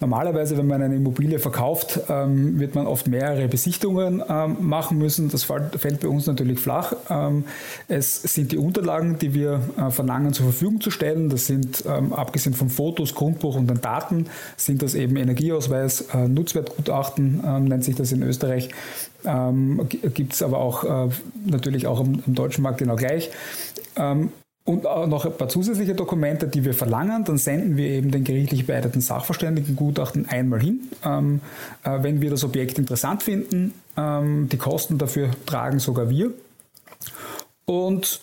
Normalerweise, 0.00 0.56
wenn 0.56 0.68
man 0.68 0.80
eine 0.80 0.94
Immobilie 0.94 1.40
verkauft, 1.40 1.98
ähm, 2.08 2.60
wird 2.60 2.76
man 2.76 2.86
oft 2.86 3.08
mehrere 3.08 3.48
Besichtungen 3.48 4.22
ähm, 4.28 4.56
machen 4.60 4.96
müssen. 4.96 5.28
Das 5.28 5.42
fällt 5.42 6.00
bei 6.00 6.06
uns 6.06 6.26
natürlich 6.28 6.60
flach. 6.60 6.92
Ähm, 7.10 7.44
es 7.88 8.22
sind 8.22 8.52
die 8.52 8.58
Unterlagen, 8.58 9.18
die 9.18 9.34
wir 9.34 9.60
äh, 9.76 9.90
verlangen, 9.90 10.32
zur 10.32 10.46
Verfügung 10.46 10.80
zu 10.80 10.92
stellen. 10.92 11.28
Das 11.28 11.46
sind, 11.46 11.84
abgesehen 11.86 12.54
von 12.54 12.68
Fotos, 12.68 13.14
Grundbuch 13.14 13.56
und 13.56 13.68
den 13.68 13.80
Daten, 13.80 14.26
sind 14.56 14.82
das 14.82 14.94
eben 14.94 15.16
Energieausweis, 15.16 16.02
äh, 16.12 16.28
Nutzwertgutachten, 16.28 17.64
nennt 17.64 17.84
sich 17.84 17.96
das 17.96 18.12
in 18.12 18.22
Österreich. 18.22 18.68
Gibt 20.14 20.32
es 20.32 20.42
aber 20.42 20.58
auch 20.58 20.84
äh, 20.84 21.10
natürlich 21.44 21.86
auch 21.86 22.00
im, 22.00 22.22
im, 22.26 22.34
deutschen 22.34 22.62
Markt 22.62 22.78
genau 22.78 22.96
gleich. 22.96 23.30
Ähm, 24.68 24.84
und 24.84 25.08
noch 25.08 25.24
ein 25.24 25.36
paar 25.36 25.48
zusätzliche 25.48 25.94
Dokumente, 25.94 26.46
die 26.46 26.64
wir 26.64 26.74
verlangen. 26.74 27.24
Dann 27.24 27.38
senden 27.38 27.76
wir 27.76 27.88
eben 27.88 28.10
den 28.10 28.24
gerichtlich 28.24 28.66
beeideten 28.66 29.00
Sachverständigengutachten 29.00 30.28
einmal 30.28 30.60
hin. 30.60 30.88
Ähm, 31.04 31.40
äh, 31.82 32.02
wenn 32.02 32.20
wir 32.20 32.30
das 32.30 32.44
Objekt 32.44 32.78
interessant 32.78 33.22
finden, 33.22 33.74
ähm, 33.96 34.48
die 34.50 34.58
Kosten 34.58 34.98
dafür 34.98 35.30
tragen 35.46 35.78
sogar 35.78 36.10
wir. 36.10 36.32
Und 37.64 38.20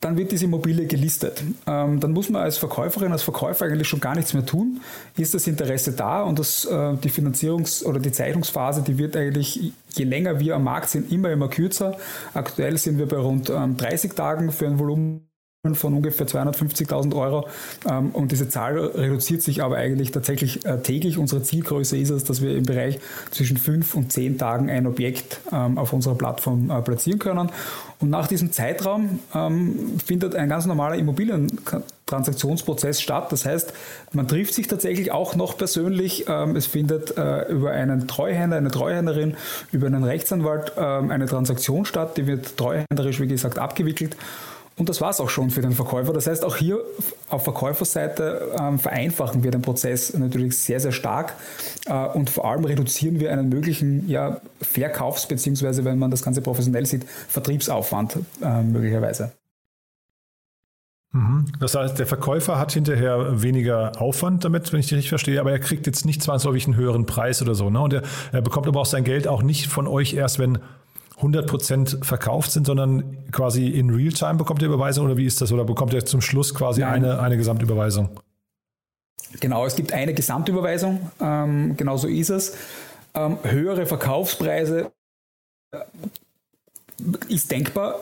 dann 0.00 0.16
wird 0.16 0.32
diese 0.32 0.46
Immobilie 0.46 0.86
gelistet. 0.86 1.42
Ähm, 1.66 2.00
dann 2.00 2.12
muss 2.12 2.30
man 2.30 2.42
als 2.42 2.56
Verkäuferin, 2.56 3.12
als 3.12 3.22
Verkäufer 3.22 3.66
eigentlich 3.66 3.86
schon 3.86 4.00
gar 4.00 4.14
nichts 4.14 4.32
mehr 4.32 4.46
tun. 4.46 4.80
Ist 5.18 5.34
das 5.34 5.46
Interesse 5.46 5.92
da 5.92 6.22
und 6.22 6.38
das, 6.38 6.64
äh, 6.64 6.96
die 6.96 7.10
Finanzierungs- 7.10 7.84
oder 7.84 8.00
die 8.00 8.10
Zeichnungsphase, 8.10 8.80
die 8.80 8.96
wird 8.96 9.14
eigentlich, 9.14 9.72
je 9.94 10.04
länger 10.04 10.40
wir 10.40 10.56
am 10.56 10.64
Markt 10.64 10.88
sind, 10.88 11.12
immer, 11.12 11.30
immer 11.30 11.48
kürzer. 11.48 11.98
Aktuell 12.32 12.78
sind 12.78 12.98
wir 12.98 13.06
bei 13.06 13.18
rund 13.18 13.50
ähm, 13.50 13.76
30 13.76 14.14
Tagen 14.14 14.52
für 14.52 14.66
ein 14.66 14.78
Volumen 14.78 15.29
von 15.74 15.92
ungefähr 15.92 16.26
250.000 16.26 17.14
Euro. 17.14 17.46
Ähm, 17.86 18.12
und 18.12 18.32
diese 18.32 18.48
Zahl 18.48 18.78
reduziert 18.78 19.42
sich 19.42 19.62
aber 19.62 19.76
eigentlich 19.76 20.10
tatsächlich 20.10 20.64
äh, 20.64 20.78
täglich. 20.78 21.18
Unsere 21.18 21.42
Zielgröße 21.42 21.98
ist 21.98 22.08
es, 22.08 22.24
dass 22.24 22.40
wir 22.40 22.56
im 22.56 22.64
Bereich 22.64 22.98
zwischen 23.30 23.58
fünf 23.58 23.94
und 23.94 24.10
zehn 24.10 24.38
Tagen 24.38 24.70
ein 24.70 24.86
Objekt 24.86 25.40
ähm, 25.52 25.76
auf 25.76 25.92
unserer 25.92 26.14
Plattform 26.14 26.70
äh, 26.70 26.80
platzieren 26.80 27.18
können. 27.18 27.50
Und 27.98 28.08
nach 28.08 28.26
diesem 28.26 28.52
Zeitraum 28.52 29.20
ähm, 29.34 29.98
findet 30.02 30.34
ein 30.34 30.48
ganz 30.48 30.64
normaler 30.64 30.94
Immobilientransaktionsprozess 30.94 33.02
statt. 33.02 33.30
Das 33.30 33.44
heißt, 33.44 33.74
man 34.14 34.26
trifft 34.26 34.54
sich 34.54 34.66
tatsächlich 34.66 35.12
auch 35.12 35.36
noch 35.36 35.58
persönlich. 35.58 36.26
Es 36.54 36.66
findet 36.66 37.18
äh, 37.18 37.52
über 37.52 37.72
einen 37.72 38.08
Treuhänder, 38.08 38.56
eine 38.56 38.70
Treuhänderin, 38.70 39.36
über 39.72 39.88
einen 39.88 40.04
Rechtsanwalt 40.04 40.78
eine 40.78 41.26
Transaktion 41.26 41.84
statt. 41.84 42.16
Die 42.16 42.26
wird 42.26 42.56
treuhänderisch, 42.56 43.20
wie 43.20 43.26
gesagt, 43.26 43.58
abgewickelt. 43.58 44.16
Und 44.80 44.88
das 44.88 45.02
war 45.02 45.10
es 45.10 45.20
auch 45.20 45.28
schon 45.28 45.50
für 45.50 45.60
den 45.60 45.72
Verkäufer. 45.72 46.14
Das 46.14 46.26
heißt, 46.26 46.42
auch 46.42 46.56
hier 46.56 46.78
auf 47.28 47.44
Verkäuferseite 47.44 48.50
ähm, 48.58 48.78
vereinfachen 48.78 49.44
wir 49.44 49.50
den 49.50 49.60
Prozess 49.60 50.14
natürlich 50.14 50.56
sehr, 50.56 50.80
sehr 50.80 50.90
stark 50.90 51.34
äh, 51.84 52.06
und 52.06 52.30
vor 52.30 52.46
allem 52.50 52.64
reduzieren 52.64 53.20
wir 53.20 53.30
einen 53.30 53.50
möglichen 53.50 54.08
ja, 54.08 54.40
Verkaufs- 54.62 55.28
bzw., 55.28 55.84
wenn 55.84 55.98
man 55.98 56.10
das 56.10 56.22
Ganze 56.22 56.40
professionell 56.40 56.86
sieht, 56.86 57.04
Vertriebsaufwand 57.28 58.20
äh, 58.42 58.62
möglicherweise. 58.62 59.32
Mhm. 61.12 61.52
Das 61.60 61.74
heißt, 61.74 61.98
der 61.98 62.06
Verkäufer 62.06 62.58
hat 62.58 62.72
hinterher 62.72 63.42
weniger 63.42 64.00
Aufwand 64.00 64.46
damit, 64.46 64.72
wenn 64.72 64.80
ich 64.80 64.86
dich 64.86 64.96
richtig 64.96 65.10
verstehe, 65.10 65.40
aber 65.40 65.52
er 65.52 65.58
kriegt 65.58 65.86
jetzt 65.86 66.06
nicht 66.06 66.22
zwangsläufig 66.22 66.64
einen 66.64 66.76
höheren 66.76 67.04
Preis 67.04 67.42
oder 67.42 67.54
so. 67.54 67.68
Ne? 67.68 67.80
Und 67.82 67.92
er, 67.92 68.02
er 68.32 68.40
bekommt 68.40 68.66
aber 68.66 68.80
auch 68.80 68.86
sein 68.86 69.04
Geld 69.04 69.28
auch 69.28 69.42
nicht 69.42 69.66
von 69.66 69.86
euch 69.86 70.14
erst, 70.14 70.38
wenn 70.38 70.58
100% 71.20 72.04
verkauft 72.04 72.50
sind, 72.52 72.66
sondern 72.66 73.30
quasi 73.30 73.68
in 73.68 73.90
Realtime 73.90 74.34
bekommt 74.34 74.62
ihr 74.62 74.68
Überweisung 74.68 75.06
oder 75.06 75.16
wie 75.16 75.26
ist 75.26 75.40
das? 75.40 75.52
Oder 75.52 75.64
bekommt 75.64 75.92
ihr 75.92 76.04
zum 76.04 76.20
Schluss 76.20 76.54
quasi 76.54 76.82
eine, 76.82 77.20
eine 77.20 77.36
Gesamtüberweisung? 77.36 78.10
Genau, 79.38 79.64
es 79.64 79.76
gibt 79.76 79.92
eine 79.92 80.14
Gesamtüberweisung, 80.14 81.10
ähm, 81.20 81.76
genau 81.76 81.96
so 81.96 82.08
ist 82.08 82.30
es. 82.30 82.56
Ähm, 83.14 83.38
höhere 83.42 83.86
Verkaufspreise 83.86 84.90
ist 87.28 87.50
denkbar, 87.50 88.00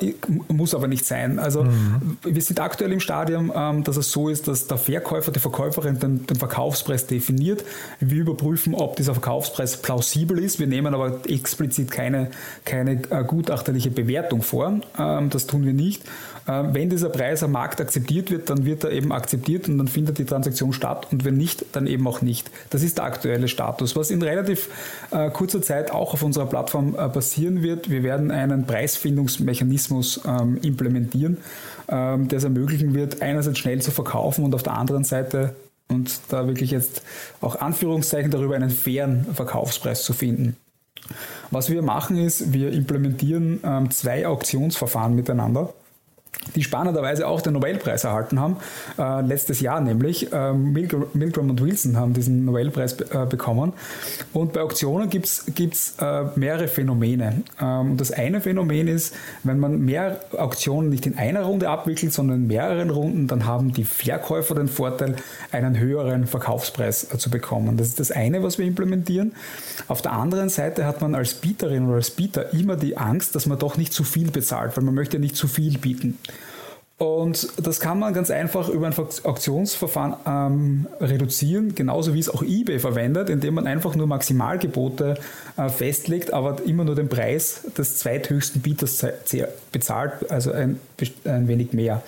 muss 0.49 0.75
aber 0.75 0.89
nicht 0.89 1.05
sein. 1.05 1.39
Also 1.39 1.65
mhm. 1.65 2.19
wir 2.25 2.43
sind 2.43 2.61
aktuell 2.61 2.93
im 2.93 3.01
Stadium, 3.01 3.53
ähm, 3.55 3.85
dass 3.85 3.97
es 3.97 4.11
so 4.11 4.29
ist, 4.29 4.49
dass 4.49 4.67
der 4.67 4.79
Verkäufer, 4.79 5.33
die 5.33 5.41
Verkäuferin 5.41 5.99
den, 5.99 6.27
den, 6.27 6.37
Verkaufspreis 6.37 7.07
definiert. 7.07 7.65
Wir 8.01 8.23
überprüfen, 8.23 8.75
ob 8.75 8.97
dieser 8.97 9.15
Verkaufspreis 9.15 9.83
plausibel 9.83 10.39
ist. 10.39 10.59
Wir 10.59 10.67
nehmen 10.67 10.95
aber 10.95 11.21
explizit 11.29 11.91
keine, 11.91 12.31
keine 12.65 13.03
äh, 13.11 13.25
gutachterliche 13.25 13.91
Bewertung 13.91 14.43
vor. 14.43 14.81
Ähm, 14.99 15.31
das 15.31 15.47
tun 15.47 15.65
wir 15.65 15.73
nicht. 15.73 16.03
Äh, 16.49 16.65
wenn 16.73 16.91
dieser 16.91 17.11
Preis 17.11 17.43
am 17.43 17.53
Markt 17.53 17.81
akzeptiert 17.81 18.31
wird, 18.31 18.51
dann 18.51 18.65
wird 18.65 18.83
er 18.85 18.91
eben 18.91 19.13
akzeptiert 19.13 19.69
und 19.69 19.79
dann 19.79 19.87
findet 19.87 20.19
die 20.19 20.25
Transaktion 20.25 20.73
statt 20.73 21.07
und 21.13 21.25
wenn 21.25 21.37
nicht, 21.37 21.65
dann 21.73 21.87
eben 21.87 22.07
auch 22.09 22.23
nicht. 22.23 22.51
Das 22.71 22.83
ist 22.83 22.99
der 22.99 23.05
aktuelle 23.05 23.49
Status. 23.49 23.95
Was 23.95 24.11
in 24.11 24.23
relativ 24.23 24.69
äh, 25.11 25.31
kurzer 25.31 25.63
Zeit 25.63 25.91
auch 25.91 26.15
auf 26.15 26.23
unserer 26.23 26.47
Plattform 26.47 26.97
äh, 26.99 27.09
passieren 27.09 27.63
wird, 27.63 27.91
wir 27.91 28.03
werden 28.03 28.31
einen 28.31 28.67
Preisfindungsmechanismus 28.67 30.23
ähm, 30.27 30.59
implementieren, 30.63 31.37
ähm, 31.89 32.29
der 32.29 32.39
es 32.39 32.45
ermöglichen 32.45 32.95
wird, 32.95 33.21
einerseits 33.21 33.59
schnell 33.59 33.83
zu 33.83 33.91
verkaufen 33.91 34.45
und 34.45 34.55
auf 34.55 34.63
der 34.63 34.75
anderen 34.75 35.05
Seite 35.05 35.55
und 35.89 36.21
da 36.29 36.47
wirklich 36.47 36.71
jetzt 36.71 37.03
auch 37.41 37.57
Anführungszeichen 37.57 38.31
darüber 38.31 38.57
einen 38.57 38.71
fairen 38.71 39.27
Verkaufspreis 39.35 40.03
zu 40.03 40.13
finden. 40.13 40.57
Was 41.51 41.71
wir 41.71 41.81
machen 41.81 42.19
ist, 42.19 42.53
wir 42.53 42.73
implementieren 42.73 43.61
ähm, 43.65 43.91
zwei 43.91 44.27
Auktionsverfahren 44.27 45.15
miteinander 45.15 45.73
die 46.55 46.63
spannenderweise 46.63 47.27
auch 47.27 47.41
den 47.41 47.55
Nobelpreis 47.55 48.05
erhalten 48.05 48.41
haben, 48.41 48.57
äh, 48.99 49.21
letztes 49.23 49.61
Jahr 49.61 49.81
nämlich. 49.81 50.33
Äh, 50.33 50.53
Milgram 50.53 51.51
und 51.51 51.63
Wilson 51.63 51.97
haben 51.97 52.15
diesen 52.15 52.45
Nobelpreis 52.45 52.95
äh, 53.01 53.27
bekommen. 53.29 53.73
Und 54.33 54.53
bei 54.53 54.63
Auktionen 54.63 55.11
gibt 55.11 55.27
es 55.27 55.95
äh, 56.01 56.25
mehrere 56.37 56.69
Phänomene. 56.69 57.43
Ähm, 57.61 57.97
das 57.97 58.11
eine 58.13 58.41
Phänomen 58.41 58.89
ist, 58.89 59.15
wenn 59.45 59.59
man 59.59 59.81
mehr 59.81 60.21
Auktionen 60.37 60.91
nicht 60.91 61.07
in 61.07 61.19
einer 61.19 61.43
Runde 61.43 61.69
abwickelt, 61.69 62.13
sondern 62.13 62.43
in 62.43 62.47
mehreren 62.47 62.91
Runden, 62.91 63.27
dann 63.27 63.47
haben 63.47 63.73
die 63.73 63.85
Verkäufer 63.85 64.55
den 64.55 64.69
Vorteil, 64.69 65.17
einen 65.53 65.79
höheren 65.79 66.27
Verkaufspreis 66.27 67.13
äh, 67.13 67.19
zu 67.19 67.31
bekommen. 67.31 67.77
Das 67.77 67.89
ist 67.89 68.01
das 68.01 68.11
eine, 68.11 68.43
was 68.43 68.59
wir 68.59 68.67
implementieren. 68.67 69.33
Auf 69.87 70.03
der 70.03 70.13
anderen 70.13 70.49
Seite 70.49 70.87
hat 70.87 71.01
man 71.01 71.15
als 71.15 71.35
Bieterin 71.35 71.87
oder 71.87 71.97
als 71.97 72.11
Bieter 72.11 72.53
immer 72.53 72.77
die 72.77 72.97
Angst, 72.97 73.35
dass 73.35 73.47
man 73.47 73.59
doch 73.59 73.77
nicht 73.77 73.93
zu 73.93 74.05
viel 74.05 74.31
bezahlt, 74.31 74.77
weil 74.77 74.85
man 74.85 74.95
möchte 74.95 75.19
nicht 75.19 75.37
zu 75.37 75.49
viel 75.49 75.79
bieten. 75.79 76.18
Und 76.99 77.49
das 77.65 77.79
kann 77.79 78.01
man 78.01 78.13
ganz 78.13 78.29
einfach 78.29 78.69
über 78.69 78.89
ein 78.89 78.95
Auktionsverfahren 79.23 80.15
ähm, 80.27 80.87
reduzieren, 81.01 81.77
genauso 81.77 82.13
wie 82.13 82.19
es 82.19 82.29
auch 82.29 82.43
eBay 82.43 82.81
verwendet, 82.81 83.31
indem 83.31 83.55
man 83.55 83.69
einfach 83.69 83.95
nur 83.95 84.09
Maximalgebote 84.09 85.17
äh, 85.57 85.69
festlegt, 85.69 86.33
aber 86.33 86.57
immer 86.67 86.83
nur 86.83 86.97
den 86.97 87.09
Preis 87.09 87.61
des 87.79 87.99
zweithöchsten 87.99 88.63
Bieters 88.63 89.07
bezahlt, 89.71 90.29
also 90.29 90.51
ein, 90.51 90.81
ein 91.25 91.47
wenig 91.47 91.73
mehr. 91.73 92.03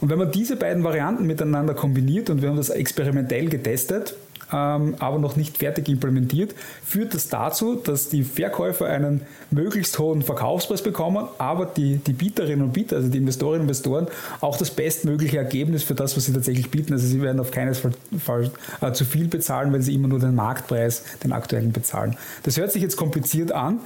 Und 0.00 0.08
wenn 0.08 0.18
man 0.18 0.32
diese 0.32 0.56
beiden 0.56 0.84
Varianten 0.84 1.26
miteinander 1.26 1.74
kombiniert, 1.74 2.30
und 2.30 2.40
wir 2.40 2.48
haben 2.48 2.56
das 2.56 2.70
experimentell 2.70 3.50
getestet, 3.50 4.14
ähm, 4.52 4.96
aber 4.98 5.18
noch 5.18 5.36
nicht 5.36 5.58
fertig 5.58 5.88
implementiert, 5.88 6.54
führt 6.84 7.14
das 7.14 7.28
dazu, 7.28 7.76
dass 7.76 8.08
die 8.08 8.24
Verkäufer 8.24 8.86
einen 8.86 9.22
möglichst 9.50 9.98
hohen 9.98 10.22
Verkaufspreis 10.22 10.82
bekommen, 10.82 11.28
aber 11.38 11.66
die, 11.66 11.96
die 11.96 12.12
Bieterinnen 12.12 12.62
und 12.66 12.72
Bieter, 12.72 12.96
also 12.96 13.08
die 13.08 13.18
Investorinnen 13.18 13.62
und 13.62 13.68
Investoren, 13.68 14.08
auch 14.40 14.56
das 14.56 14.70
bestmögliche 14.70 15.38
Ergebnis 15.38 15.82
für 15.82 15.94
das, 15.94 16.16
was 16.16 16.26
sie 16.26 16.32
tatsächlich 16.32 16.70
bieten. 16.70 16.92
Also 16.92 17.06
sie 17.06 17.20
werden 17.22 17.40
auf 17.40 17.50
keinen 17.50 17.74
Fall 17.74 18.50
äh, 18.80 18.92
zu 18.92 19.04
viel 19.04 19.28
bezahlen, 19.28 19.72
weil 19.72 19.82
sie 19.82 19.94
immer 19.94 20.08
nur 20.08 20.18
den 20.18 20.34
Marktpreis, 20.34 21.04
den 21.24 21.32
aktuellen 21.32 21.72
bezahlen. 21.72 22.16
Das 22.42 22.56
hört 22.56 22.72
sich 22.72 22.82
jetzt 22.82 22.96
kompliziert 22.96 23.52
an, 23.52 23.80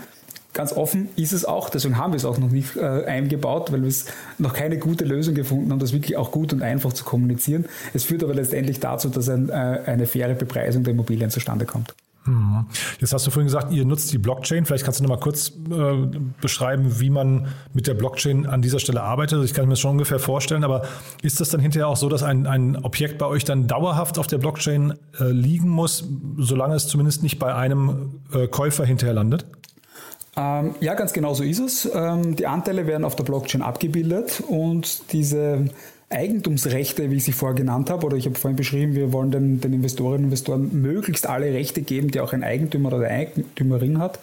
ganz 0.55 0.73
offen 0.73 1.09
ist 1.17 1.33
es 1.33 1.45
auch, 1.45 1.69
deswegen 1.69 1.99
haben 1.99 2.13
wir 2.13 2.17
es 2.17 2.25
auch 2.25 2.39
noch 2.39 2.51
nicht 2.51 2.77
äh, 2.77 3.05
eingebaut, 3.05 3.71
weil 3.73 3.83
wir 3.83 3.89
es 3.89 4.07
noch 4.39 4.55
keine 4.55 4.79
gute 4.79 5.05
Lösung 5.05 5.35
gefunden 5.35 5.71
haben, 5.71 5.81
das 5.81 5.93
wirklich 5.93 6.17
auch 6.17 6.31
gut 6.31 6.53
und 6.53 6.63
einfach 6.63 6.93
zu 6.93 7.05
kommunizieren. 7.05 7.67
Es 7.93 8.05
führt 8.05 8.25
aber 8.25 8.35
letztendlich 8.35 8.81
dazu, 8.81 9.09
dass 9.11 9.29
ein, 9.29 9.51
äh, 9.51 9.81
eine 9.87 10.07
faire 10.07 10.35
Bepreisung 10.35 10.85
der 10.85 10.95
Immobilien 10.95 11.31
zustande 11.31 11.67
kommt. 11.67 11.95
Mhm. 12.27 12.67
Jetzt 13.01 13.13
hast 13.13 13.27
du 13.27 13.31
vorhin 13.31 13.49
gesagt, 13.49 13.73
ihr 13.73 13.85
nutzt 13.85 14.13
die 14.13 14.19
Blockchain. 14.19 14.65
Vielleicht 14.65 14.85
kannst 14.85 15.01
du 15.01 15.05
noch 15.05 15.11
mal 15.11 15.21
kurz 15.21 15.51
äh, 15.51 16.19
beschreiben, 16.41 17.01
wie 17.01 17.11
man 17.11 17.49
mit 17.75 17.87
der 17.87 17.95
Blockchain 17.95 18.47
an 18.47 18.63
dieser 18.63 18.79
Stelle 18.79 19.03
arbeitet. 19.03 19.35
Also 19.35 19.45
ich 19.45 19.53
kann 19.53 19.67
mir 19.67 19.73
das 19.73 19.81
schon 19.81 19.93
ungefähr 19.93 20.19
vorstellen, 20.19 20.65
aber 20.65 20.83
ist 21.23 21.41
das 21.41 21.51
dann 21.51 21.61
hinterher 21.61 21.89
auch 21.89 21.97
so, 21.97 22.09
dass 22.09 22.23
ein, 22.23 22.47
ein 22.47 22.77
Objekt 22.77 23.19
bei 23.19 23.27
euch 23.27 23.45
dann 23.45 23.67
dauerhaft 23.67 24.19
auf 24.19 24.27
der 24.27 24.39
Blockchain 24.39 24.95
äh, 25.21 25.25
liegen 25.25 25.69
muss, 25.69 26.09
solange 26.39 26.75
es 26.77 26.87
zumindest 26.87 27.23
nicht 27.23 27.39
bei 27.39 27.55
einem 27.55 28.21
äh, 28.33 28.47
Käufer 28.47 28.87
hinterher 28.87 29.15
landet? 29.15 29.45
Ähm, 30.37 30.75
ja, 30.81 30.95
ganz 30.95 31.13
genau 31.13 31.35
so 31.35 31.45
ist 31.45 31.61
es. 31.61 31.91
Ähm, 31.95 32.37
die 32.37 32.47
Anteile 32.47 32.87
werden 32.87 33.05
auf 33.05 33.17
der 33.17 33.25
Blockchain 33.25 33.63
abgebildet 33.63 34.43
und 34.47 35.13
diese 35.13 35.67
Eigentumsrechte, 36.11 37.11
wie 37.11 37.17
ich 37.17 37.25
sie 37.25 37.33
vorher 37.33 37.55
genannt 37.55 37.91
habe, 37.91 38.07
oder 38.07 38.17
ich 38.17 38.27
habe 38.27 38.37
vorhin 38.37 38.57
beschrieben, 38.57 38.95
wir 38.95 39.13
wollen 39.13 39.31
den, 39.31 39.61
den 39.61 39.73
Investorinnen 39.73 40.25
und 40.25 40.25
Investoren 40.25 40.83
möglichst 40.83 41.27
alle 41.27 41.53
Rechte 41.53 41.83
geben, 41.83 42.11
die 42.11 42.21
auch 42.21 42.33
ein 42.33 42.45
Eigentümer 42.45 42.89
oder 42.89 42.99
eine 42.99 43.11
Eigentümerin 43.11 43.99
hat, 43.99 44.19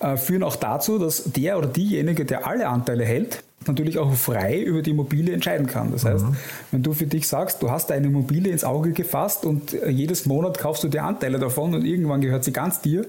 äh, 0.00 0.16
führen 0.16 0.42
auch 0.42 0.56
dazu, 0.56 0.98
dass 0.98 1.24
der 1.24 1.58
oder 1.58 1.68
diejenige, 1.68 2.24
der 2.24 2.46
alle 2.46 2.68
Anteile 2.68 3.04
hält, 3.04 3.42
natürlich 3.66 3.98
auch 3.98 4.12
frei 4.14 4.60
über 4.60 4.82
die 4.82 4.90
Immobilie 4.90 5.34
entscheiden 5.34 5.66
kann. 5.66 5.90
Das 5.92 6.04
heißt, 6.04 6.24
mhm. 6.24 6.36
wenn 6.70 6.82
du 6.82 6.92
für 6.92 7.06
dich 7.06 7.26
sagst, 7.28 7.62
du 7.62 7.70
hast 7.70 7.90
eine 7.90 8.06
Immobilie 8.06 8.52
ins 8.52 8.64
Auge 8.64 8.92
gefasst 8.92 9.44
und 9.44 9.74
äh, 9.74 9.90
jedes 9.90 10.26
Monat 10.26 10.58
kaufst 10.58 10.84
du 10.84 10.88
dir 10.88 11.04
Anteile 11.04 11.38
davon 11.38 11.74
und 11.74 11.84
irgendwann 11.84 12.20
gehört 12.20 12.44
sie 12.44 12.52
ganz 12.52 12.80
dir, 12.80 13.06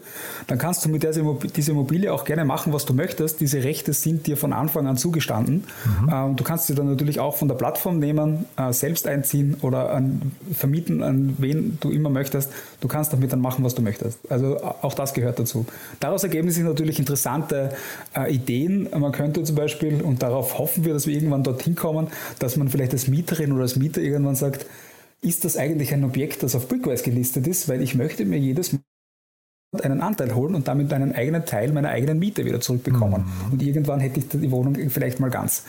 dann 0.47 0.57
kannst 0.57 0.83
du 0.83 0.89
mit 0.89 1.03
dieser 1.03 1.71
Immobilie 1.71 2.11
auch 2.11 2.25
gerne 2.25 2.45
machen, 2.45 2.73
was 2.73 2.85
du 2.85 2.93
möchtest. 2.93 3.39
Diese 3.39 3.63
Rechte 3.63 3.93
sind 3.93 4.27
dir 4.27 4.37
von 4.37 4.51
Anfang 4.51 4.87
an 4.87 4.97
zugestanden. 4.97 5.65
Mhm. 6.03 6.09
Ähm, 6.11 6.35
du 6.35 6.43
kannst 6.43 6.67
sie 6.67 6.75
dann 6.75 6.89
natürlich 6.89 7.19
auch 7.19 7.37
von 7.37 7.47
der 7.47 7.55
Plattform 7.55 7.99
nehmen, 7.99 8.45
äh, 8.57 8.73
selbst 8.73 9.07
einziehen 9.07 9.57
oder 9.61 9.91
an, 9.91 10.33
vermieten, 10.51 11.03
an 11.03 11.35
wen 11.37 11.77
du 11.79 11.91
immer 11.91 12.09
möchtest. 12.09 12.51
Du 12.81 12.87
kannst 12.87 13.13
damit 13.13 13.31
dann 13.31 13.41
machen, 13.41 13.63
was 13.63 13.75
du 13.75 13.81
möchtest. 13.81 14.19
Also 14.29 14.61
auch 14.63 14.93
das 14.93 15.13
gehört 15.13 15.39
dazu. 15.39 15.65
Daraus 15.99 16.23
ergeben 16.23 16.49
sich 16.49 16.63
natürlich 16.63 16.99
interessante 16.99 17.71
äh, 18.17 18.33
Ideen. 18.33 18.89
Man 18.97 19.11
könnte 19.11 19.43
zum 19.43 19.55
Beispiel, 19.55 20.01
und 20.01 20.23
darauf 20.23 20.38
darauf 20.39 20.57
hoffen 20.57 20.85
wir, 20.85 20.93
dass 20.93 21.05
wir 21.05 21.13
irgendwann 21.13 21.43
dorthin 21.43 21.75
kommen, 21.75 22.07
dass 22.39 22.55
man 22.55 22.69
vielleicht 22.69 22.93
als 22.93 23.07
Mieterin 23.07 23.51
oder 23.51 23.63
als 23.63 23.75
Mieter 23.75 24.01
irgendwann 24.01 24.35
sagt, 24.35 24.65
ist 25.21 25.43
das 25.43 25.57
eigentlich 25.57 25.93
ein 25.93 26.03
Objekt, 26.05 26.43
das 26.43 26.55
auf 26.55 26.69
Brickwise 26.69 27.03
gelistet 27.03 27.45
ist, 27.45 27.67
weil 27.67 27.81
ich 27.81 27.95
möchte 27.95 28.23
mir 28.25 28.39
jedes 28.39 28.71
Monat 28.71 29.83
einen 29.83 30.01
Anteil 30.01 30.33
holen 30.33 30.55
und 30.55 30.67
damit 30.67 30.91
einen 30.93 31.13
eigenen 31.13 31.45
Teil 31.45 31.73
meiner 31.73 31.89
eigenen 31.89 32.19
Miete 32.19 32.45
wieder 32.45 32.61
zurückbekommen. 32.61 33.25
Mhm. 33.25 33.51
Und 33.51 33.61
irgendwann 33.61 33.99
hätte 33.99 34.19
ich 34.19 34.29
die 34.29 34.49
Wohnung 34.49 34.75
vielleicht 34.89 35.19
mal 35.19 35.29
ganz. 35.29 35.65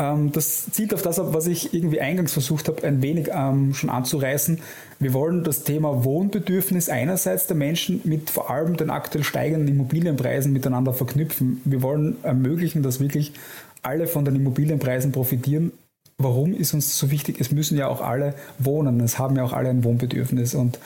Ähm, 0.00 0.32
das 0.32 0.70
zielt 0.70 0.94
auf 0.94 1.02
das 1.02 1.18
ab, 1.18 1.28
was 1.32 1.46
ich 1.46 1.74
irgendwie 1.74 2.00
eingangs 2.00 2.32
versucht 2.32 2.68
habe, 2.68 2.82
ein 2.84 3.02
wenig 3.02 3.28
ähm, 3.32 3.74
schon 3.74 3.90
anzureißen. 3.90 4.58
Wir 4.98 5.12
wollen 5.12 5.44
das 5.44 5.62
Thema 5.62 6.04
Wohnbedürfnis 6.04 6.88
einerseits 6.88 7.46
der 7.46 7.56
Menschen 7.56 8.00
mit 8.04 8.30
vor 8.30 8.50
allem 8.50 8.76
den 8.76 8.90
aktuell 8.90 9.24
steigenden 9.24 9.68
Immobilienpreisen 9.68 10.52
miteinander 10.52 10.94
verknüpfen. 10.94 11.60
Wir 11.64 11.82
wollen 11.82 12.16
ermöglichen, 12.22 12.82
dass 12.82 12.98
wirklich 12.98 13.34
alle 13.82 14.06
von 14.06 14.24
den 14.24 14.36
Immobilienpreisen 14.36 15.12
profitieren. 15.12 15.72
Warum 16.18 16.54
ist 16.54 16.74
uns 16.74 16.98
so 16.98 17.10
wichtig? 17.10 17.40
Es 17.40 17.50
müssen 17.50 17.78
ja 17.78 17.88
auch 17.88 18.02
alle 18.02 18.34
wohnen. 18.58 19.00
Es 19.00 19.18
haben 19.18 19.36
ja 19.36 19.44
auch 19.44 19.52
alle 19.52 19.70
ein 19.70 19.84
Wohnbedürfnis. 19.84 20.54
Und 20.54 20.78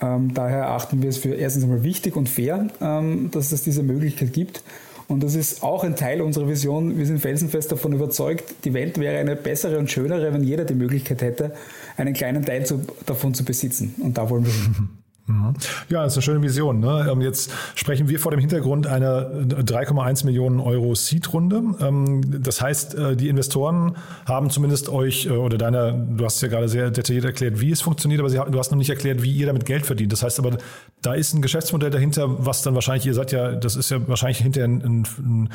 ähm, 0.00 0.32
daher 0.32 0.60
erachten 0.60 1.02
wir 1.02 1.10
es 1.10 1.18
für 1.18 1.34
erstens 1.34 1.64
einmal 1.64 1.82
wichtig 1.82 2.16
und 2.16 2.28
fair, 2.28 2.68
ähm, 2.80 3.30
dass 3.30 3.52
es 3.52 3.62
diese 3.64 3.82
Möglichkeit 3.82 4.32
gibt. 4.32 4.62
Und 5.08 5.22
das 5.22 5.34
ist 5.34 5.62
auch 5.62 5.84
ein 5.84 5.96
Teil 5.96 6.20
unserer 6.20 6.48
Vision. 6.48 6.98
Wir 6.98 7.06
sind 7.06 7.20
felsenfest 7.20 7.72
davon 7.72 7.94
überzeugt, 7.94 8.54
die 8.64 8.74
Welt 8.74 8.98
wäre 8.98 9.18
eine 9.18 9.36
bessere 9.36 9.78
und 9.78 9.90
schönere, 9.90 10.34
wenn 10.34 10.44
jeder 10.44 10.64
die 10.64 10.74
Möglichkeit 10.74 11.22
hätte, 11.22 11.54
einen 11.96 12.12
kleinen 12.12 12.44
Teil 12.44 12.66
zu, 12.66 12.82
davon 13.06 13.32
zu 13.32 13.44
besitzen. 13.44 13.94
Und 14.00 14.18
da 14.18 14.28
wollen 14.28 14.44
wir. 14.44 14.52
Mhm. 15.28 15.54
Ja, 15.90 16.02
das 16.02 16.12
ist 16.12 16.16
eine 16.16 16.22
schöne 16.22 16.42
Vision. 16.42 16.80
Ne? 16.80 17.06
Ähm, 17.10 17.20
jetzt 17.20 17.50
sprechen 17.74 18.08
wir 18.08 18.18
vor 18.18 18.30
dem 18.30 18.40
Hintergrund 18.40 18.86
einer 18.86 19.30
3,1 19.30 20.24
Millionen 20.24 20.58
Euro 20.58 20.94
Seed-Runde. 20.94 21.62
Ähm, 21.80 22.42
das 22.42 22.60
heißt, 22.60 22.94
äh, 22.94 23.16
die 23.16 23.28
Investoren 23.28 23.96
haben 24.26 24.48
zumindest 24.50 24.88
euch 24.88 25.26
äh, 25.26 25.30
oder 25.30 25.58
deiner, 25.58 25.92
du 25.92 26.24
hast 26.24 26.40
ja 26.40 26.48
gerade 26.48 26.68
sehr 26.68 26.90
detailliert 26.90 27.26
erklärt, 27.26 27.60
wie 27.60 27.70
es 27.70 27.82
funktioniert, 27.82 28.20
aber 28.20 28.30
du 28.30 28.58
hast 28.58 28.70
noch 28.70 28.78
nicht 28.78 28.90
erklärt, 28.90 29.22
wie 29.22 29.32
ihr 29.32 29.46
damit 29.46 29.66
Geld 29.66 29.84
verdient. 29.84 30.12
Das 30.12 30.22
heißt 30.22 30.38
aber, 30.38 30.56
da 31.02 31.12
ist 31.12 31.34
ein 31.34 31.42
Geschäftsmodell 31.42 31.90
dahinter, 31.90 32.46
was 32.46 32.62
dann 32.62 32.74
wahrscheinlich, 32.74 33.06
ihr 33.06 33.14
seid 33.14 33.30
ja, 33.32 33.52
das 33.52 33.76
ist 33.76 33.90
ja 33.90 34.06
wahrscheinlich 34.08 34.38
hinterher 34.38 34.68
ein, 34.68 35.04
ein, 35.18 35.48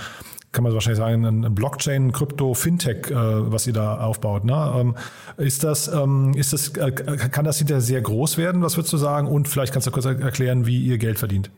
kann 0.53 0.63
man 0.63 0.73
wahrscheinlich 0.73 0.99
sagen, 0.99 1.25
ein 1.25 1.55
Blockchain, 1.55 2.13
Krypto, 2.13 2.53
Fintech, 2.53 3.09
äh, 3.09 3.15
was 3.15 3.67
ihr 3.67 3.73
da 3.73 3.97
aufbaut. 3.97 4.45
Ne? 4.45 4.73
Ähm, 4.77 4.95
ist 5.37 5.63
das, 5.63 5.89
ähm, 5.89 6.33
ist 6.35 6.53
das, 6.53 6.69
äh, 6.77 6.91
kann 6.91 7.43
das 7.43 7.57
hinterher 7.57 7.81
sehr 7.81 8.01
groß 8.01 8.37
werden? 8.37 8.61
Was 8.61 8.77
würdest 8.77 8.93
du 8.93 8.97
sagen? 8.97 9.27
Und 9.27 9.47
vielleicht 9.47 9.73
kannst 9.73 9.87
du 9.87 9.91
kurz 9.91 10.05
erklären, 10.05 10.65
wie 10.65 10.79
ihr 10.79 10.97
Geld 10.97 11.19
verdient. 11.19 11.49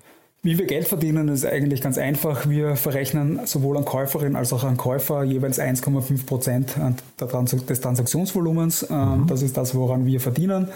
Wie 0.41 0.59
wir 0.59 0.67
Geld 0.67 0.87
verdienen, 0.87 1.27
ist 1.27 1.43
eigentlich 1.43 1.81
ganz 1.81 1.97
einfach. 1.97 2.47
Wir 2.47 2.75
verrechnen 2.75 3.41
sowohl 3.45 3.77
an 3.77 3.85
Käuferin 3.85 4.35
als 4.35 4.53
auch 4.53 4.63
an 4.63 4.77
Käufer 4.77 5.23
jeweils 5.23 5.59
1,5 5.59 6.27
Prozent 6.27 6.75
des 7.67 7.81
Transaktionsvolumens. 7.81 8.85
Ähm, 8.91 9.21
mhm. 9.21 9.27
Das 9.27 9.41
ist 9.41 9.57
das, 9.57 9.73
woran 9.73 10.05
wir 10.05 10.19
verdienen. 10.19 10.67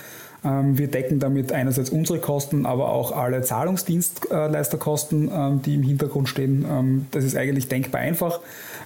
Ähm, 0.43 0.77
wir 0.77 0.87
decken 0.87 1.19
damit 1.19 1.51
einerseits 1.51 1.89
unsere 1.89 2.19
Kosten, 2.19 2.65
aber 2.65 2.91
auch 2.91 3.11
alle 3.11 3.41
Zahlungsdienstleisterkosten, 3.41 5.29
ähm, 5.33 5.61
die 5.61 5.75
im 5.75 5.83
Hintergrund 5.83 6.29
stehen. 6.29 6.65
Ähm, 6.69 7.05
das 7.11 7.23
ist 7.23 7.35
eigentlich 7.35 7.67
denkbar 7.67 8.01
einfach. 8.01 8.39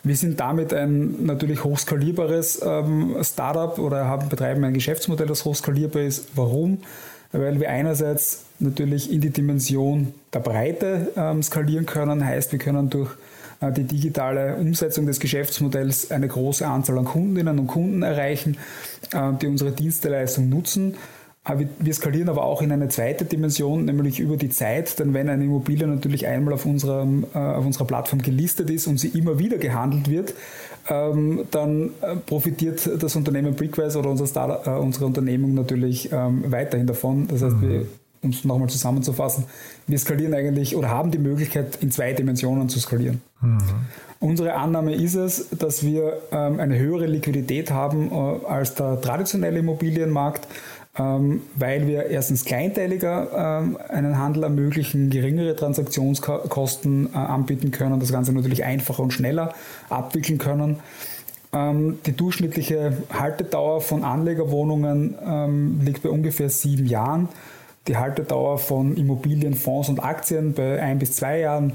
Wir 0.04 0.16
sind 0.16 0.40
damit 0.40 0.74
ein 0.74 1.26
natürlich 1.26 1.64
hochskalierbares 1.64 2.62
Startup 3.22 3.80
oder 3.80 4.06
haben, 4.06 4.28
betreiben 4.28 4.62
ein 4.66 4.74
Geschäftsmodell, 4.74 5.28
das 5.28 5.46
hochskalierbar 5.46 6.02
ist. 6.02 6.28
Warum? 6.36 6.80
Weil 7.32 7.62
wir 7.62 7.70
einerseits 7.70 8.44
natürlich 8.60 9.10
in 9.10 9.22
die 9.22 9.30
Dimension 9.30 10.14
der 10.34 10.40
Breite 10.40 11.40
skalieren 11.42 11.86
können, 11.86 12.26
heißt, 12.26 12.52
wir 12.52 12.60
können 12.60 12.90
durch 12.90 13.12
äh, 13.64 13.72
die 13.72 13.84
digitale 13.84 14.56
Umsetzung 14.56 15.06
des 15.06 15.20
Geschäftsmodells 15.20 16.12
eine 16.12 16.28
große 16.28 16.66
Anzahl 16.68 16.98
an 16.98 17.06
Kundinnen 17.06 17.60
und 17.60 17.68
Kunden 17.68 18.04
erreichen, 18.04 18.58
äh, 19.14 19.32
die 19.42 19.48
unsere 19.48 19.72
Dienstleistung 19.72 20.50
nutzen. 20.50 20.96
Wir 21.46 21.94
skalieren 21.94 22.30
aber 22.30 22.46
auch 22.46 22.62
in 22.62 22.72
eine 22.72 22.88
zweite 22.88 23.26
Dimension, 23.26 23.84
nämlich 23.84 24.22
über 24.22 24.38
die 24.38 24.48
Zeit, 24.48 24.98
denn 24.98 25.14
wenn 25.14 25.28
eine 25.28 25.44
Immobilie 25.44 25.86
natürlich 25.86 26.26
einmal 26.26 26.54
auf, 26.54 26.66
unserem, 26.66 27.26
äh, 27.36 27.38
auf 27.38 27.66
unserer 27.66 27.84
Plattform 27.84 28.22
gelistet 28.22 28.70
ist 28.70 28.88
und 28.88 28.98
sie 28.98 29.10
immer 29.10 29.40
wieder 29.40 29.58
gehandelt 29.58 30.10
wird, 30.10 30.36
ähm, 30.88 31.44
dann 31.52 31.90
äh, 32.02 32.16
profitiert 32.16 32.90
das 32.98 33.18
Unternehmen 33.18 33.56
Brickwise 33.56 34.00
oder 34.00 34.10
unser 34.10 34.26
Start, 34.26 34.66
äh, 34.68 34.70
unsere 34.70 35.06
Unternehmung 35.06 35.54
natürlich 35.54 36.10
ähm, 36.14 36.46
weiterhin 36.48 36.88
davon. 36.88 37.28
Das 37.28 37.42
heißt, 37.42 37.58
mhm. 37.58 37.88
um 38.22 38.30
es 38.30 38.46
nochmal 38.46 38.70
zusammenzufassen, 38.70 39.44
wir 39.86 40.00
skalieren 40.00 40.34
eigentlich 40.34 40.78
oder 40.78 40.88
haben 40.88 41.12
die 41.12 41.20
Möglichkeit, 41.20 41.78
in 41.82 41.92
zwei 41.92 42.14
Dimensionen 42.14 42.70
zu 42.70 42.80
skalieren. 42.80 43.22
Mhm. 43.42 43.60
Unsere 44.22 44.54
Annahme 44.54 44.96
ist 44.96 45.16
es, 45.16 45.50
dass 45.50 45.84
wir 45.84 46.22
ähm, 46.32 46.62
eine 46.62 46.80
höhere 46.80 47.06
Liquidität 47.06 47.72
haben 47.72 48.14
als 48.46 48.76
der 48.76 49.02
traditionelle 49.02 49.60
Immobilienmarkt 49.60 50.48
weil 50.96 51.88
wir 51.88 52.06
erstens 52.06 52.46
kleinteiliger 52.46 53.62
ähm, 53.64 53.78
einen 53.90 54.20
Handel 54.20 54.44
ermöglichen, 54.44 55.10
geringere 55.10 55.56
Transaktionskosten 55.56 57.10
äh, 57.14 57.18
anbieten 57.18 57.72
können, 57.72 58.00
das 58.00 58.12
Ganze 58.12 58.32
natürlich 58.32 58.64
einfacher 58.64 59.02
und 59.02 59.12
schneller 59.12 59.54
abwickeln 59.90 60.38
können. 60.38 60.80
Ähm, 61.52 62.00
die 62.06 62.12
durchschnittliche 62.12 62.98
Haltedauer 63.12 63.82
von 63.82 64.04
Anlegerwohnungen 64.04 65.80
liegt 65.84 66.04
bei 66.04 66.10
ungefähr 66.10 66.50
sieben 66.50 66.86
Jahren. 66.86 67.30
Die 67.88 67.98
Haltedauer 67.98 68.60
von 68.60 68.96
Immobilien, 68.96 69.56
Fonds 69.56 69.90
und 69.90 70.00
Aktien 70.00 70.54
bei 70.54 70.82
ein 70.82 71.00
bis 71.00 71.14
zwei 71.16 71.40
Jahren. 71.40 71.74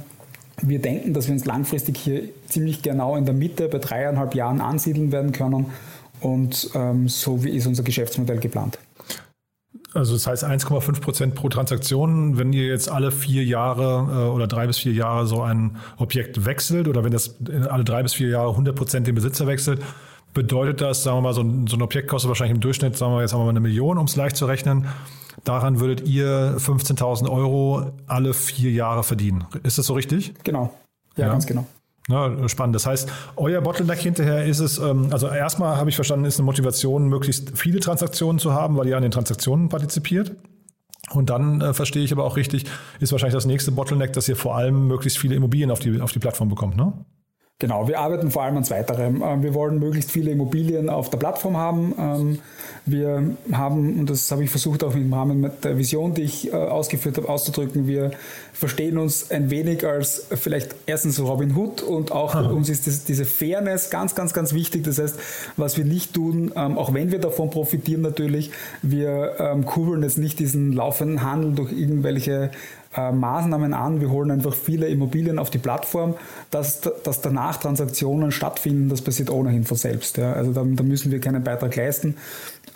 Wir 0.62 0.80
denken, 0.80 1.12
dass 1.12 1.26
wir 1.26 1.34
uns 1.34 1.44
langfristig 1.44 1.98
hier 1.98 2.22
ziemlich 2.48 2.82
genau 2.82 3.16
in 3.16 3.24
der 3.24 3.34
Mitte 3.34 3.68
bei 3.68 3.78
dreieinhalb 3.78 4.34
Jahren 4.34 4.60
ansiedeln 4.60 5.12
werden 5.12 5.32
können 5.32 5.66
Und 6.20 6.70
ähm, 6.74 7.08
so 7.08 7.44
wie 7.44 7.50
ist 7.50 7.66
unser 7.66 7.82
Geschäftsmodell 7.82 8.38
geplant. 8.38 8.78
Also 9.94 10.12
das 10.12 10.26
heißt 10.26 10.44
1,5 10.44 11.00
Prozent 11.00 11.34
pro 11.34 11.48
Transaktion. 11.48 12.36
Wenn 12.38 12.52
ihr 12.52 12.66
jetzt 12.66 12.90
alle 12.90 13.10
vier 13.10 13.44
Jahre 13.44 14.26
äh, 14.26 14.30
oder 14.30 14.46
drei 14.46 14.66
bis 14.66 14.78
vier 14.78 14.92
Jahre 14.92 15.26
so 15.26 15.42
ein 15.42 15.76
Objekt 15.96 16.44
wechselt 16.44 16.88
oder 16.88 17.04
wenn 17.04 17.12
das 17.12 17.36
alle 17.68 17.84
drei 17.84 18.02
bis 18.02 18.14
vier 18.14 18.28
Jahre 18.28 18.50
100 18.50 18.76
Prozent 18.76 19.06
den 19.06 19.14
Besitzer 19.14 19.46
wechselt, 19.46 19.82
bedeutet 20.34 20.80
das, 20.80 21.02
sagen 21.02 21.16
wir 21.18 21.22
mal, 21.22 21.34
so 21.34 21.40
ein, 21.40 21.66
so 21.66 21.76
ein 21.76 21.82
Objekt 21.82 22.08
kostet 22.08 22.28
wahrscheinlich 22.28 22.54
im 22.54 22.60
Durchschnitt, 22.60 22.96
sagen 22.96 23.12
wir 23.12 23.22
jetzt 23.22 23.32
haben 23.32 23.40
wir 23.40 23.44
mal 23.44 23.50
eine 23.50 23.60
Million, 23.60 23.98
um 23.98 24.04
es 24.04 24.14
leicht 24.14 24.36
zu 24.36 24.46
rechnen. 24.46 24.86
Daran 25.44 25.80
würdet 25.80 26.06
ihr 26.06 26.56
15.000 26.58 27.30
Euro 27.30 27.92
alle 28.06 28.34
vier 28.34 28.70
Jahre 28.70 29.02
verdienen. 29.04 29.46
Ist 29.62 29.78
das 29.78 29.86
so 29.86 29.94
richtig? 29.94 30.34
Genau. 30.44 30.74
Ja, 31.16 31.26
ja. 31.26 31.32
ganz 31.32 31.46
genau. 31.46 31.66
Ja, 32.08 32.48
spannend. 32.48 32.74
Das 32.74 32.86
heißt, 32.86 33.10
euer 33.36 33.60
Bottleneck 33.60 33.98
hinterher 33.98 34.44
ist 34.46 34.60
es, 34.60 34.78
ähm, 34.78 35.08
also 35.10 35.28
erstmal 35.28 35.76
habe 35.76 35.90
ich 35.90 35.96
verstanden, 35.96 36.24
ist 36.24 36.38
eine 36.38 36.46
Motivation, 36.46 37.08
möglichst 37.08 37.56
viele 37.58 37.80
Transaktionen 37.80 38.38
zu 38.38 38.54
haben, 38.54 38.76
weil 38.78 38.88
ihr 38.88 38.96
an 38.96 39.02
den 39.02 39.12
Transaktionen 39.12 39.68
partizipiert. 39.68 40.34
Und 41.10 41.30
dann 41.30 41.60
äh, 41.60 41.74
verstehe 41.74 42.02
ich 42.02 42.12
aber 42.12 42.24
auch 42.24 42.36
richtig, 42.36 42.64
ist 42.98 43.12
wahrscheinlich 43.12 43.34
das 43.34 43.46
nächste 43.46 43.72
Bottleneck, 43.72 44.12
dass 44.14 44.28
ihr 44.28 44.36
vor 44.36 44.56
allem 44.56 44.86
möglichst 44.88 45.18
viele 45.18 45.34
Immobilien 45.34 45.70
auf 45.70 45.80
die, 45.80 46.00
auf 46.00 46.12
die 46.12 46.18
Plattform 46.18 46.48
bekommt, 46.48 46.76
ne? 46.76 46.92
Genau, 47.60 47.88
wir 47.88 47.98
arbeiten 47.98 48.30
vor 48.30 48.44
allem 48.44 48.56
an 48.56 48.64
zweiterem. 48.64 49.20
Ähm, 49.20 49.42
wir 49.42 49.52
wollen 49.52 49.80
möglichst 49.80 50.12
viele 50.12 50.30
Immobilien 50.30 50.88
auf 50.88 51.10
der 51.10 51.18
Plattform 51.18 51.56
haben. 51.56 52.38
Ähm, 52.92 53.36
wir 53.48 53.56
haben, 53.56 54.00
und 54.00 54.10
das 54.10 54.30
habe 54.30 54.44
ich 54.44 54.50
versucht 54.50 54.84
auch 54.84 54.94
im 54.94 55.12
Rahmen 55.12 55.50
der 55.62 55.78
Vision, 55.78 56.14
die 56.14 56.22
ich 56.22 56.52
äh, 56.52 56.56
ausgeführt 56.56 57.16
habe, 57.16 57.28
auszudrücken, 57.28 57.86
wir 57.86 58.10
verstehen 58.52 58.98
uns 58.98 59.30
ein 59.30 59.50
wenig 59.50 59.86
als 59.86 60.26
vielleicht 60.30 60.74
erstens 60.86 61.20
Robin 61.20 61.54
Hood 61.56 61.82
und 61.82 62.12
auch 62.12 62.34
Aha. 62.34 62.48
uns 62.48 62.68
ist 62.68 62.86
das, 62.86 63.04
diese 63.04 63.24
Fairness 63.24 63.90
ganz, 63.90 64.14
ganz, 64.14 64.32
ganz 64.32 64.52
wichtig. 64.52 64.84
Das 64.84 64.98
heißt, 64.98 65.18
was 65.56 65.76
wir 65.76 65.84
nicht 65.84 66.14
tun, 66.14 66.52
ähm, 66.56 66.76
auch 66.76 66.92
wenn 66.92 67.12
wir 67.12 67.20
davon 67.20 67.50
profitieren 67.50 68.02
natürlich, 68.02 68.50
wir 68.82 69.58
kurbeln 69.66 70.02
jetzt 70.02 70.18
nicht 70.18 70.38
diesen 70.38 70.72
laufenden 70.72 71.22
Handel 71.22 71.54
durch 71.54 71.72
irgendwelche 71.72 72.50
äh, 72.96 73.12
Maßnahmen 73.12 73.74
an. 73.74 74.00
Wir 74.00 74.10
holen 74.10 74.30
einfach 74.30 74.54
viele 74.54 74.88
Immobilien 74.88 75.38
auf 75.38 75.50
die 75.50 75.58
Plattform, 75.58 76.14
dass, 76.50 76.80
dass 76.80 77.20
danach 77.20 77.58
Transaktionen 77.58 78.32
stattfinden. 78.32 78.88
Das 78.88 79.02
passiert 79.02 79.30
ohnehin 79.30 79.64
von 79.64 79.76
selbst. 79.76 80.16
Ja. 80.16 80.32
Also 80.32 80.52
da, 80.52 80.64
da, 80.64 80.82
müssen 80.82 81.12
wir 81.12 81.20
keinen 81.20 81.44
Beitrag 81.44 81.76
leisten. 81.76 82.16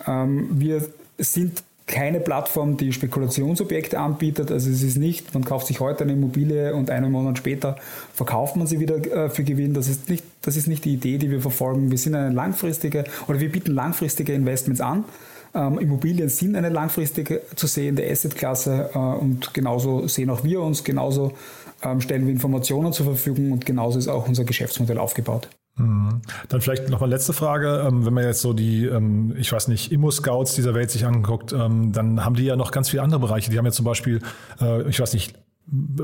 Ähm, 0.07 0.49
wir 0.51 0.87
sind 1.17 1.63
keine 1.85 2.19
Plattform, 2.19 2.77
die 2.77 2.93
Spekulationsobjekte 2.93 3.99
anbietet. 3.99 4.51
Also 4.51 4.69
es 4.69 4.83
ist 4.83 4.97
nicht, 4.97 5.33
man 5.33 5.43
kauft 5.43 5.67
sich 5.67 5.79
heute 5.79 6.03
eine 6.03 6.13
Immobilie 6.13 6.73
und 6.73 6.89
einen 6.89 7.11
Monat 7.11 7.37
später 7.37 7.75
verkauft 8.13 8.55
man 8.55 8.67
sie 8.67 8.79
wieder 8.79 8.95
äh, 8.95 9.29
für 9.29 9.43
Gewinn. 9.43 9.73
Das 9.73 9.87
ist 9.87 10.09
nicht, 10.09 10.23
das 10.41 10.55
ist 10.55 10.67
nicht 10.67 10.85
die 10.85 10.93
Idee, 10.93 11.17
die 11.17 11.29
wir 11.29 11.41
verfolgen. 11.41 11.91
Wir 11.91 11.97
sind 11.97 12.15
eine 12.15 12.33
langfristige 12.33 13.03
oder 13.27 13.39
wir 13.39 13.51
bieten 13.51 13.73
langfristige 13.73 14.33
Investments 14.33 14.81
an. 14.81 15.03
Ähm, 15.53 15.77
Immobilien 15.77 16.29
sind 16.29 16.55
eine 16.55 16.69
langfristige 16.69 17.41
zu 17.55 17.67
sehende 17.67 18.09
Assetklasse 18.09 18.89
äh, 18.93 18.97
und 18.97 19.53
genauso 19.53 20.07
sehen 20.07 20.29
auch 20.29 20.43
wir 20.43 20.61
uns, 20.61 20.83
genauso 20.83 21.33
ähm, 21.83 22.01
stellen 22.01 22.25
wir 22.25 22.33
Informationen 22.33 22.93
zur 22.93 23.05
Verfügung 23.05 23.51
und 23.51 23.65
genauso 23.65 23.99
ist 23.99 24.07
auch 24.07 24.27
unser 24.27 24.45
Geschäftsmodell 24.45 24.97
aufgebaut. 24.97 25.49
Mhm. 25.75 26.21
Dann 26.49 26.61
vielleicht 26.61 26.89
noch 26.89 26.99
mal 26.99 27.09
letzte 27.09 27.33
Frage. 27.33 27.83
Ähm, 27.87 28.05
wenn 28.05 28.13
man 28.13 28.23
jetzt 28.23 28.41
so 28.41 28.53
die, 28.53 28.85
ähm, 28.85 29.35
ich 29.37 29.51
weiß 29.51 29.67
nicht, 29.67 29.91
Immo-Scouts 29.91 30.55
dieser 30.55 30.73
Welt 30.73 30.91
sich 30.91 31.05
anguckt, 31.05 31.51
ähm, 31.53 31.91
dann 31.91 32.23
haben 32.23 32.35
die 32.35 32.43
ja 32.43 32.55
noch 32.55 32.71
ganz 32.71 32.89
viele 32.89 33.01
andere 33.01 33.19
Bereiche. 33.19 33.49
Die 33.49 33.57
haben 33.57 33.65
ja 33.65 33.71
zum 33.71 33.85
Beispiel, 33.85 34.19
äh, 34.61 34.87
ich 34.87 34.99
weiß 34.99 35.13
nicht, 35.13 35.33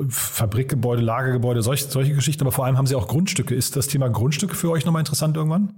Fabrikgebäude, 0.09 1.01
Lagergebäude, 1.01 1.61
solche, 1.61 1.85
solche 1.85 2.13
Geschichten, 2.13 2.43
aber 2.43 2.51
vor 2.51 2.65
allem 2.65 2.77
haben 2.77 2.87
sie 2.87 2.95
auch 2.95 3.07
Grundstücke. 3.07 3.53
Ist 3.53 3.75
das 3.75 3.87
Thema 3.87 4.09
Grundstücke 4.09 4.55
für 4.55 4.71
euch 4.71 4.85
nochmal 4.85 5.01
interessant 5.01 5.35
irgendwann? 5.35 5.73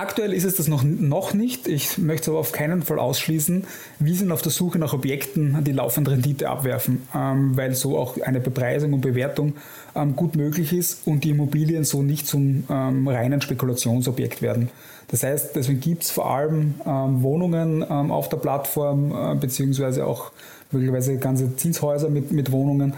Aktuell 0.00 0.32
ist 0.32 0.44
es 0.44 0.56
das 0.56 0.66
noch, 0.66 0.82
noch 0.82 1.34
nicht. 1.34 1.68
Ich 1.68 1.98
möchte 1.98 2.22
es 2.22 2.28
aber 2.30 2.38
auf 2.38 2.52
keinen 2.52 2.80
Fall 2.80 2.98
ausschließen. 2.98 3.66
Wir 3.98 4.14
sind 4.14 4.32
auf 4.32 4.40
der 4.40 4.50
Suche 4.50 4.78
nach 4.78 4.94
Objekten, 4.94 5.62
die 5.62 5.72
laufend 5.72 6.08
Rendite 6.08 6.48
abwerfen, 6.48 7.06
ähm, 7.14 7.54
weil 7.54 7.74
so 7.74 7.98
auch 7.98 8.18
eine 8.18 8.40
Bepreisung 8.40 8.94
und 8.94 9.02
Bewertung 9.02 9.56
ähm, 9.94 10.16
gut 10.16 10.36
möglich 10.36 10.72
ist 10.72 11.06
und 11.06 11.24
die 11.24 11.30
Immobilien 11.30 11.84
so 11.84 12.02
nicht 12.02 12.26
zum 12.26 12.64
ähm, 12.70 13.08
reinen 13.08 13.42
Spekulationsobjekt 13.42 14.40
werden. 14.40 14.70
Das 15.08 15.22
heißt, 15.22 15.54
deswegen 15.54 15.80
gibt 15.80 16.04
es 16.04 16.10
vor 16.10 16.30
allem 16.30 16.76
ähm, 16.86 17.22
Wohnungen 17.22 17.82
ähm, 17.82 18.10
auf 18.10 18.30
der 18.30 18.38
Plattform, 18.38 19.12
äh, 19.12 19.34
beziehungsweise 19.34 20.06
auch 20.06 20.32
möglicherweise 20.72 21.18
ganze 21.18 21.56
Zinshäuser 21.56 22.08
mit, 22.08 22.32
mit 22.32 22.52
Wohnungen, 22.52 22.94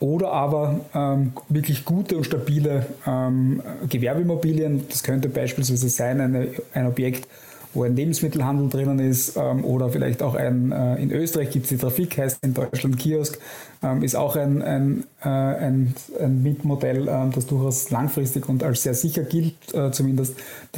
oder 0.00 0.32
aber 0.32 0.80
ähm, 0.94 1.32
wirklich 1.48 1.84
gute 1.84 2.16
und 2.16 2.24
stabile 2.24 2.86
ähm, 3.06 3.62
Gewerbeimmobilien. 3.88 4.86
Das 4.88 5.02
könnte 5.02 5.28
beispielsweise 5.28 5.88
sein 5.88 6.20
eine, 6.20 6.48
ein 6.72 6.86
Objekt, 6.86 7.28
wo 7.76 7.84
ein 7.84 7.94
Lebensmittelhandel 7.94 8.68
drinnen 8.70 8.98
ist 8.98 9.36
ähm, 9.36 9.64
oder 9.64 9.90
vielleicht 9.90 10.22
auch 10.22 10.34
ein, 10.34 10.72
äh, 10.72 10.96
in 10.96 11.12
Österreich 11.12 11.50
gibt 11.50 11.64
es 11.64 11.68
die 11.70 11.76
Trafik, 11.76 12.16
heißt 12.16 12.38
in 12.42 12.54
Deutschland 12.54 12.98
Kiosk, 12.98 13.38
ähm, 13.82 14.02
ist 14.02 14.16
auch 14.16 14.34
ein, 14.36 14.62
ein, 14.62 15.04
äh, 15.22 15.28
ein, 15.28 15.94
ein 16.18 16.42
Mietmodell, 16.42 17.06
äh, 17.06 17.30
das 17.34 17.46
durchaus 17.46 17.90
langfristig 17.90 18.48
und 18.48 18.62
als 18.62 18.82
sehr 18.82 18.94
sicher 18.94 19.24
gilt, 19.24 19.74
äh, 19.74 19.90
zumindest. 19.90 20.36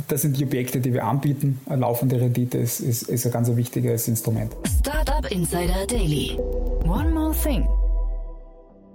Das 0.08 0.22
sind 0.22 0.38
die 0.38 0.44
Objekte, 0.44 0.80
die 0.80 0.92
wir 0.92 1.04
anbieten. 1.04 1.60
Laufende 1.68 2.20
Rendite 2.20 2.58
ist, 2.58 2.80
ist, 2.80 3.02
ist 3.02 3.26
ein 3.26 3.32
ganz 3.32 3.54
wichtiges 3.54 4.08
Instrument. 4.08 4.56
Startup 4.80 5.30
Insider 5.30 5.86
Daily. 5.86 6.36
One 6.84 7.10
more 7.10 7.32
thing. 7.32 7.66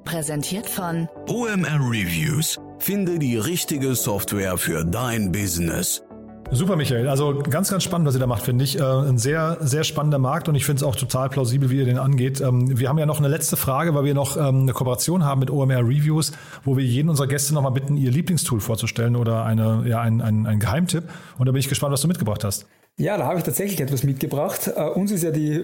Präsentiert 0.05 0.69
von 0.69 1.07
OMR 1.27 1.79
Reviews. 1.79 2.59
Finde 2.79 3.19
die 3.19 3.37
richtige 3.37 3.95
Software 3.95 4.57
für 4.57 4.83
dein 4.83 5.31
Business. 5.31 6.03
Super, 6.51 6.75
Michael. 6.75 7.07
Also 7.07 7.39
ganz, 7.39 7.71
ganz 7.71 7.83
spannend, 7.83 8.07
was 8.07 8.15
ihr 8.15 8.19
da 8.19 8.27
macht, 8.27 8.43
finde 8.43 8.63
ich. 8.63 8.77
Äh, 8.77 8.83
ein 8.83 9.17
sehr, 9.17 9.57
sehr 9.61 9.83
spannender 9.83 10.19
Markt 10.19 10.47
und 10.49 10.55
ich 10.55 10.65
finde 10.65 10.77
es 10.77 10.83
auch 10.83 10.95
total 10.95 11.29
plausibel, 11.29 11.69
wie 11.69 11.77
ihr 11.77 11.85
den 11.85 11.97
angeht. 11.97 12.41
Ähm, 12.41 12.77
wir 12.77 12.89
haben 12.89 12.99
ja 12.99 13.05
noch 13.05 13.17
eine 13.17 13.27
letzte 13.27 13.57
Frage, 13.57 13.95
weil 13.95 14.03
wir 14.03 14.13
noch 14.13 14.37
ähm, 14.37 14.61
eine 14.61 14.73
Kooperation 14.73 15.25
haben 15.25 15.39
mit 15.39 15.49
OMR 15.49 15.79
Reviews, 15.79 16.33
wo 16.63 16.77
wir 16.77 16.83
jeden 16.83 17.09
unserer 17.09 17.27
Gäste 17.27 17.53
nochmal 17.53 17.71
bitten, 17.71 17.97
ihr 17.97 18.11
Lieblingstool 18.11 18.59
vorzustellen 18.59 19.15
oder 19.15 19.45
eine, 19.45 19.83
ja, 19.87 20.01
ein, 20.01 20.21
ein, 20.21 20.45
ein 20.45 20.59
Geheimtipp. 20.59 21.05
Und 21.37 21.47
da 21.47 21.51
bin 21.51 21.59
ich 21.59 21.69
gespannt, 21.69 21.93
was 21.93 22.01
du 22.01 22.07
mitgebracht 22.07 22.43
hast. 22.43 22.67
Ja, 22.97 23.17
da 23.17 23.25
habe 23.25 23.39
ich 23.39 23.43
tatsächlich 23.43 23.79
etwas 23.81 24.03
mitgebracht. 24.03 24.69
Uh, 24.77 24.81
uns 24.99 25.11
ist 25.11 25.23
ja 25.23 25.31
die 25.31 25.63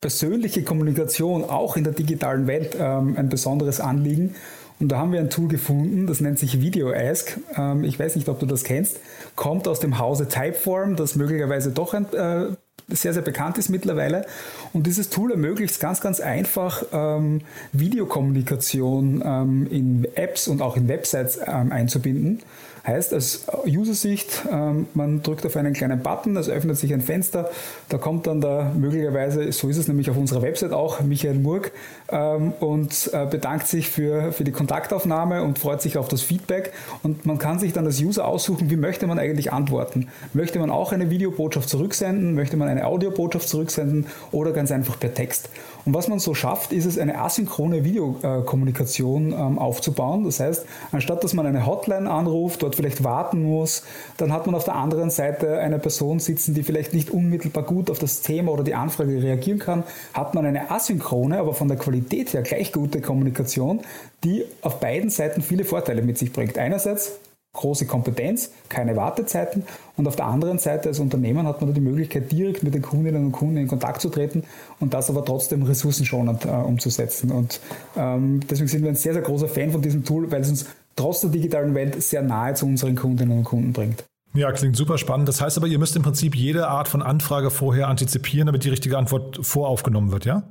persönliche 0.00 0.62
Kommunikation 0.62 1.44
auch 1.44 1.76
in 1.76 1.84
der 1.84 1.92
digitalen 1.92 2.46
Welt 2.46 2.76
ähm, 2.78 3.16
ein 3.16 3.28
besonderes 3.28 3.80
Anliegen. 3.80 4.34
Und 4.78 4.88
da 4.88 4.98
haben 4.98 5.12
wir 5.12 5.20
ein 5.20 5.28
Tool 5.28 5.48
gefunden, 5.48 6.06
das 6.06 6.22
nennt 6.22 6.38
sich 6.38 6.62
VideoAsk. 6.62 7.38
Ähm, 7.56 7.84
ich 7.84 7.98
weiß 7.98 8.16
nicht, 8.16 8.28
ob 8.30 8.40
du 8.40 8.46
das 8.46 8.64
kennst. 8.64 8.98
Kommt 9.36 9.68
aus 9.68 9.78
dem 9.78 9.98
Hause 9.98 10.26
Typeform, 10.26 10.96
das 10.96 11.16
möglicherweise 11.16 11.70
doch 11.70 11.92
ein, 11.92 12.10
äh, 12.14 12.46
sehr, 12.88 13.12
sehr 13.12 13.22
bekannt 13.22 13.58
ist 13.58 13.68
mittlerweile. 13.68 14.24
Und 14.72 14.86
dieses 14.86 15.10
Tool 15.10 15.32
ermöglicht 15.32 15.74
es 15.74 15.80
ganz, 15.80 16.00
ganz 16.00 16.18
einfach, 16.18 16.82
ähm, 16.92 17.42
Videokommunikation 17.72 19.22
ähm, 19.24 19.66
in 19.70 20.08
Apps 20.14 20.48
und 20.48 20.62
auch 20.62 20.78
in 20.78 20.88
Websites 20.88 21.38
ähm, 21.46 21.72
einzubinden. 21.72 22.40
Heißt, 22.86 23.14
aus 23.14 23.46
User-Sicht, 23.66 24.42
ähm, 24.50 24.86
man 24.94 25.22
drückt 25.22 25.44
auf 25.44 25.56
einen 25.56 25.74
kleinen 25.74 26.02
Button, 26.02 26.36
es 26.36 26.48
öffnet 26.48 26.78
sich 26.78 26.94
ein 26.94 27.02
Fenster, 27.02 27.50
da 27.88 27.98
kommt 27.98 28.26
dann 28.26 28.40
da 28.40 28.72
möglicherweise, 28.74 29.52
so 29.52 29.68
ist 29.68 29.76
es 29.76 29.86
nämlich 29.86 30.08
auf 30.10 30.16
unserer 30.16 30.42
Website 30.42 30.72
auch, 30.72 31.00
Michael 31.00 31.34
Murg 31.34 31.72
ähm, 32.10 32.52
und 32.60 33.10
äh, 33.12 33.26
bedankt 33.26 33.66
sich 33.66 33.88
für, 33.88 34.32
für 34.32 34.44
die 34.44 34.52
Kontaktaufnahme 34.52 35.42
und 35.42 35.58
freut 35.58 35.82
sich 35.82 35.98
auf 35.98 36.08
das 36.08 36.22
Feedback. 36.22 36.72
Und 37.02 37.26
man 37.26 37.38
kann 37.38 37.58
sich 37.58 37.72
dann 37.72 37.84
als 37.84 38.00
User 38.00 38.26
aussuchen, 38.26 38.70
wie 38.70 38.76
möchte 38.76 39.06
man 39.06 39.18
eigentlich 39.18 39.52
antworten. 39.52 40.08
Möchte 40.32 40.58
man 40.58 40.70
auch 40.70 40.92
eine 40.92 41.10
Videobotschaft 41.10 41.68
zurücksenden, 41.68 42.34
möchte 42.34 42.56
man 42.56 42.68
eine 42.68 42.86
Audiobotschaft 42.86 43.48
zurücksenden 43.48 44.06
oder 44.32 44.52
ganz 44.52 44.72
einfach 44.72 44.98
per 44.98 45.12
Text. 45.12 45.50
Und 45.84 45.94
was 45.94 46.08
man 46.08 46.18
so 46.18 46.34
schafft, 46.34 46.72
ist 46.72 46.84
es, 46.84 46.98
eine 46.98 47.18
asynchrone 47.18 47.84
Videokommunikation 47.84 49.32
ähm, 49.32 49.58
aufzubauen. 49.58 50.24
Das 50.24 50.40
heißt, 50.40 50.66
anstatt 50.92 51.24
dass 51.24 51.34
man 51.34 51.46
eine 51.46 51.66
Hotline 51.66 52.10
anruft, 52.10 52.62
dort 52.62 52.76
vielleicht 52.76 53.04
warten 53.04 53.42
muss, 53.42 53.82
dann 54.16 54.32
hat 54.32 54.46
man 54.46 54.54
auf 54.54 54.64
der 54.64 54.74
anderen 54.74 55.10
Seite 55.10 55.58
eine 55.58 55.78
Person 55.78 56.18
sitzen, 56.18 56.54
die 56.54 56.62
vielleicht 56.62 56.92
nicht 56.94 57.10
unmittelbar 57.10 57.64
gut 57.64 57.90
auf 57.90 57.98
das 57.98 58.20
Thema 58.20 58.52
oder 58.52 58.64
die 58.64 58.74
Anfrage 58.74 59.22
reagieren 59.22 59.58
kann, 59.58 59.84
hat 60.12 60.34
man 60.34 60.46
eine 60.46 60.70
asynchrone, 60.70 61.38
aber 61.38 61.54
von 61.54 61.68
der 61.68 61.76
Qualität 61.76 62.32
her 62.34 62.42
gleich 62.42 62.72
gute 62.72 63.00
Kommunikation, 63.00 63.80
die 64.24 64.44
auf 64.62 64.80
beiden 64.80 65.10
Seiten 65.10 65.42
viele 65.42 65.64
Vorteile 65.64 66.02
mit 66.02 66.18
sich 66.18 66.32
bringt. 66.32 66.58
Einerseits 66.58 67.12
große 67.52 67.86
Kompetenz, 67.86 68.52
keine 68.68 68.96
Wartezeiten 68.96 69.64
und 69.96 70.06
auf 70.06 70.16
der 70.16 70.26
anderen 70.26 70.58
Seite 70.58 70.88
als 70.88 71.00
Unternehmen 71.00 71.46
hat 71.46 71.60
man 71.60 71.74
die 71.74 71.80
Möglichkeit, 71.80 72.30
direkt 72.30 72.62
mit 72.62 72.74
den 72.74 72.82
Kundinnen 72.82 73.26
und 73.26 73.32
Kunden 73.32 73.56
in 73.56 73.68
Kontakt 73.68 74.00
zu 74.00 74.08
treten 74.08 74.44
und 74.78 74.94
das 74.94 75.10
aber 75.10 75.24
trotzdem 75.24 75.62
ressourcenschonend 75.64 76.44
äh, 76.44 76.48
umzusetzen. 76.48 77.32
Und 77.32 77.60
ähm, 77.96 78.40
deswegen 78.48 78.68
sind 78.68 78.82
wir 78.82 78.90
ein 78.90 78.96
sehr, 78.96 79.14
sehr 79.14 79.22
großer 79.22 79.48
Fan 79.48 79.72
von 79.72 79.82
diesem 79.82 80.04
Tool, 80.04 80.30
weil 80.30 80.42
es 80.42 80.50
uns 80.50 80.66
trotz 80.94 81.22
der 81.22 81.30
digitalen 81.30 81.74
Welt 81.74 82.00
sehr 82.02 82.22
nahe 82.22 82.54
zu 82.54 82.66
unseren 82.66 82.94
Kundinnen 82.94 83.38
und 83.38 83.44
Kunden 83.44 83.72
bringt. 83.72 84.04
Ja, 84.32 84.52
klingt 84.52 84.76
super 84.76 84.96
spannend. 84.96 85.28
Das 85.28 85.40
heißt 85.40 85.56
aber, 85.56 85.66
ihr 85.66 85.78
müsst 85.80 85.96
im 85.96 86.02
Prinzip 86.02 86.36
jede 86.36 86.68
Art 86.68 86.86
von 86.86 87.02
Anfrage 87.02 87.50
vorher 87.50 87.88
antizipieren, 87.88 88.46
damit 88.46 88.62
die 88.64 88.68
richtige 88.68 88.96
Antwort 88.96 89.44
voraufgenommen 89.44 90.12
wird, 90.12 90.24
ja? 90.24 90.44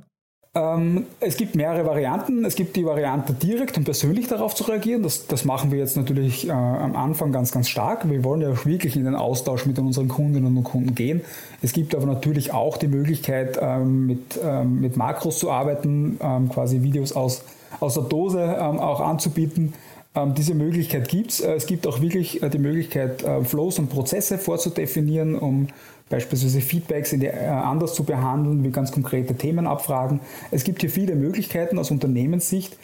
Ähm, 0.52 1.06
es 1.20 1.36
gibt 1.36 1.54
mehrere 1.54 1.86
Varianten. 1.86 2.44
Es 2.44 2.56
gibt 2.56 2.74
die 2.74 2.84
Variante, 2.84 3.32
direkt 3.32 3.76
und 3.76 3.84
persönlich 3.84 4.26
darauf 4.26 4.54
zu 4.54 4.64
reagieren. 4.64 5.02
Das, 5.02 5.28
das 5.28 5.44
machen 5.44 5.70
wir 5.70 5.78
jetzt 5.78 5.96
natürlich 5.96 6.48
äh, 6.48 6.50
am 6.50 6.96
Anfang 6.96 7.30
ganz, 7.30 7.52
ganz 7.52 7.68
stark. 7.68 8.08
Wir 8.10 8.24
wollen 8.24 8.40
ja 8.40 8.50
auch 8.50 8.66
wirklich 8.66 8.96
in 8.96 9.04
den 9.04 9.14
Austausch 9.14 9.66
mit 9.66 9.78
unseren 9.78 10.08
Kundinnen 10.08 10.56
und 10.56 10.64
Kunden 10.64 10.96
gehen. 10.96 11.20
Es 11.62 11.72
gibt 11.72 11.94
aber 11.94 12.06
natürlich 12.06 12.52
auch 12.52 12.78
die 12.78 12.88
Möglichkeit, 12.88 13.58
ähm, 13.60 14.06
mit, 14.06 14.40
ähm, 14.42 14.80
mit 14.80 14.96
Makros 14.96 15.38
zu 15.38 15.52
arbeiten, 15.52 16.18
ähm, 16.20 16.48
quasi 16.48 16.82
Videos 16.82 17.12
aus, 17.12 17.44
aus 17.78 17.94
der 17.94 18.04
Dose 18.04 18.40
ähm, 18.40 18.80
auch 18.80 19.00
anzubieten. 19.00 19.74
Ähm, 20.14 20.34
diese 20.34 20.54
Möglichkeit 20.54 21.08
gibt 21.08 21.30
es. 21.30 21.40
Äh, 21.40 21.54
es 21.54 21.66
gibt 21.66 21.86
auch 21.86 22.00
wirklich 22.00 22.42
äh, 22.42 22.50
die 22.50 22.58
Möglichkeit, 22.58 23.22
äh, 23.22 23.44
Flows 23.44 23.78
und 23.78 23.90
Prozesse 23.90 24.38
vorzudefinieren, 24.38 25.36
um 25.36 25.68
beispielsweise 26.08 26.60
Feedbacks 26.60 27.14
anders 27.14 27.94
zu 27.94 28.02
behandeln, 28.02 28.64
wie 28.64 28.70
ganz 28.70 28.90
konkrete 28.90 29.36
Themen 29.36 29.68
abfragen. 29.68 30.18
Es 30.50 30.64
gibt 30.64 30.80
hier 30.80 30.90
viele 30.90 31.14
Möglichkeiten 31.14 31.78
aus 31.78 31.92
Unternehmenssicht. 31.92 32.76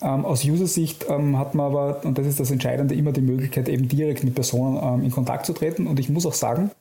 Ähm, 0.00 0.24
aus 0.24 0.44
User-Sicht 0.44 1.06
ähm, 1.08 1.38
hat 1.38 1.54
man 1.54 1.66
aber, 1.66 2.04
und 2.04 2.18
das 2.18 2.26
ist 2.26 2.40
das 2.40 2.50
Entscheidende, 2.50 2.96
immer 2.96 3.12
die 3.12 3.20
Möglichkeit, 3.20 3.68
eben 3.68 3.86
direkt 3.86 4.24
mit 4.24 4.34
Personen 4.34 5.04
in 5.04 5.12
Kontakt 5.12 5.46
zu 5.46 5.52
treten. 5.52 5.86
Und 5.86 6.00
ich 6.00 6.08
muss 6.08 6.26
auch 6.26 6.34
sagen, 6.34 6.72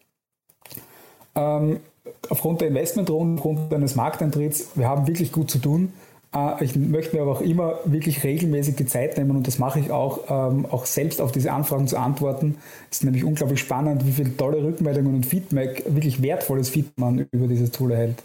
aufgrund 1.36 2.62
der 2.62 2.70
Investmentrunde, 2.70 3.40
aufgrund 3.40 3.72
eines 3.72 3.96
Markteintritts, 3.96 4.72
wir 4.74 4.90
haben 4.90 5.06
wirklich 5.06 5.32
gut 5.32 5.52
zu 5.52 5.60
tun. 5.60 5.94
Äh, 6.34 6.64
ich 6.64 6.76
möchte 6.76 7.16
mir 7.16 7.24
aber 7.24 7.32
auch 7.32 7.42
immer 7.42 7.80
wirklich 7.86 8.24
regelmäßig 8.24 8.76
die 8.76 8.86
Zeit 8.86 9.18
nehmen 9.18 9.32
und 9.32 9.48
das 9.48 9.60
mache 9.60 9.80
ich 9.80 9.92
auch, 9.92 10.20
ähm, 10.30 10.66
auch 10.66 10.86
selbst 10.86 11.22
auf 11.22 11.32
diese 11.32 11.52
Anfragen 11.52 11.88
zu 11.88 11.98
antworten. 11.98 12.58
Es 12.90 12.98
ist 12.98 13.04
nämlich 13.04 13.24
unglaublich 13.24 13.60
spannend, 13.60 14.06
wie 14.06 14.12
viele 14.12 14.36
tolle 14.38 14.64
Rückmeldungen 14.64 15.16
und 15.16 15.26
Feedback, 15.26 15.84
wirklich 15.88 16.22
wertvolles 16.22 16.70
Feedback 16.70 16.98
man 16.98 17.28
über 17.32 17.48
dieses 17.48 17.72
Tool 17.72 17.92
erhält. 17.92 18.24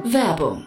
Werbung. 0.05 0.67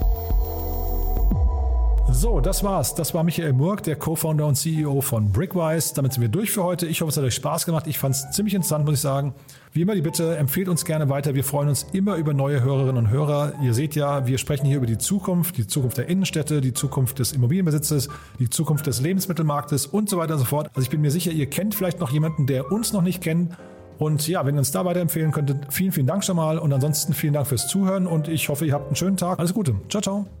So, 2.13 2.39
das 2.39 2.63
war's. 2.63 2.93
Das 2.93 3.13
war 3.13 3.23
Michael 3.23 3.53
Murk, 3.53 3.83
der 3.83 3.95
Co-Founder 3.95 4.45
und 4.45 4.55
CEO 4.55 5.01
von 5.01 5.31
Brickwise. 5.31 5.93
Damit 5.95 6.13
sind 6.13 6.21
wir 6.21 6.29
durch 6.29 6.51
für 6.51 6.63
heute. 6.63 6.85
Ich 6.85 7.01
hoffe, 7.01 7.09
es 7.09 7.17
hat 7.17 7.23
euch 7.23 7.33
Spaß 7.33 7.65
gemacht. 7.65 7.87
Ich 7.87 7.97
fand 7.97 8.15
es 8.15 8.29
ziemlich 8.31 8.53
interessant, 8.53 8.85
muss 8.85 8.95
ich 8.95 9.01
sagen. 9.01 9.33
Wie 9.73 9.81
immer 9.81 9.95
die 9.95 10.01
Bitte, 10.01 10.35
empfehlt 10.35 10.67
uns 10.67 10.85
gerne 10.85 11.09
weiter. 11.09 11.33
Wir 11.33 11.43
freuen 11.43 11.69
uns 11.69 11.87
immer 11.93 12.17
über 12.17 12.33
neue 12.33 12.61
Hörerinnen 12.61 12.97
und 12.97 13.09
Hörer. 13.09 13.53
Ihr 13.63 13.73
seht 13.73 13.95
ja, 13.95 14.27
wir 14.27 14.37
sprechen 14.37 14.65
hier 14.65 14.77
über 14.77 14.85
die 14.85 14.97
Zukunft, 14.97 15.57
die 15.57 15.65
Zukunft 15.65 15.97
der 15.97 16.09
Innenstädte, 16.09 16.61
die 16.61 16.73
Zukunft 16.73 17.17
des 17.19 17.31
Immobilienbesitzes, 17.31 18.09
die 18.39 18.49
Zukunft 18.49 18.85
des 18.85 19.01
Lebensmittelmarktes 19.01 19.87
und 19.87 20.09
so 20.09 20.17
weiter 20.17 20.33
und 20.33 20.39
so 20.39 20.45
fort. 20.45 20.69
Also 20.73 20.81
ich 20.81 20.89
bin 20.89 21.01
mir 21.01 21.11
sicher, 21.11 21.31
ihr 21.31 21.49
kennt 21.49 21.73
vielleicht 21.73 21.99
noch 21.99 22.11
jemanden, 22.11 22.45
der 22.45 22.71
uns 22.71 22.93
noch 22.93 23.01
nicht 23.01 23.23
kennt. 23.23 23.55
Und 23.97 24.27
ja, 24.27 24.45
wenn 24.45 24.55
ihr 24.55 24.59
uns 24.59 24.71
da 24.71 24.83
weiterempfehlen 24.83 25.31
könntet, 25.31 25.73
vielen, 25.73 25.91
vielen 25.91 26.07
Dank 26.07 26.23
schon 26.23 26.35
mal. 26.35 26.57
Und 26.59 26.73
ansonsten 26.73 27.13
vielen 27.13 27.33
Dank 27.33 27.47
fürs 27.47 27.67
Zuhören 27.67 28.05
und 28.05 28.27
ich 28.27 28.49
hoffe, 28.49 28.65
ihr 28.65 28.73
habt 28.73 28.87
einen 28.87 28.95
schönen 28.95 29.17
Tag. 29.17 29.39
Alles 29.39 29.53
Gute. 29.53 29.75
Ciao, 29.89 30.01
ciao. 30.01 30.40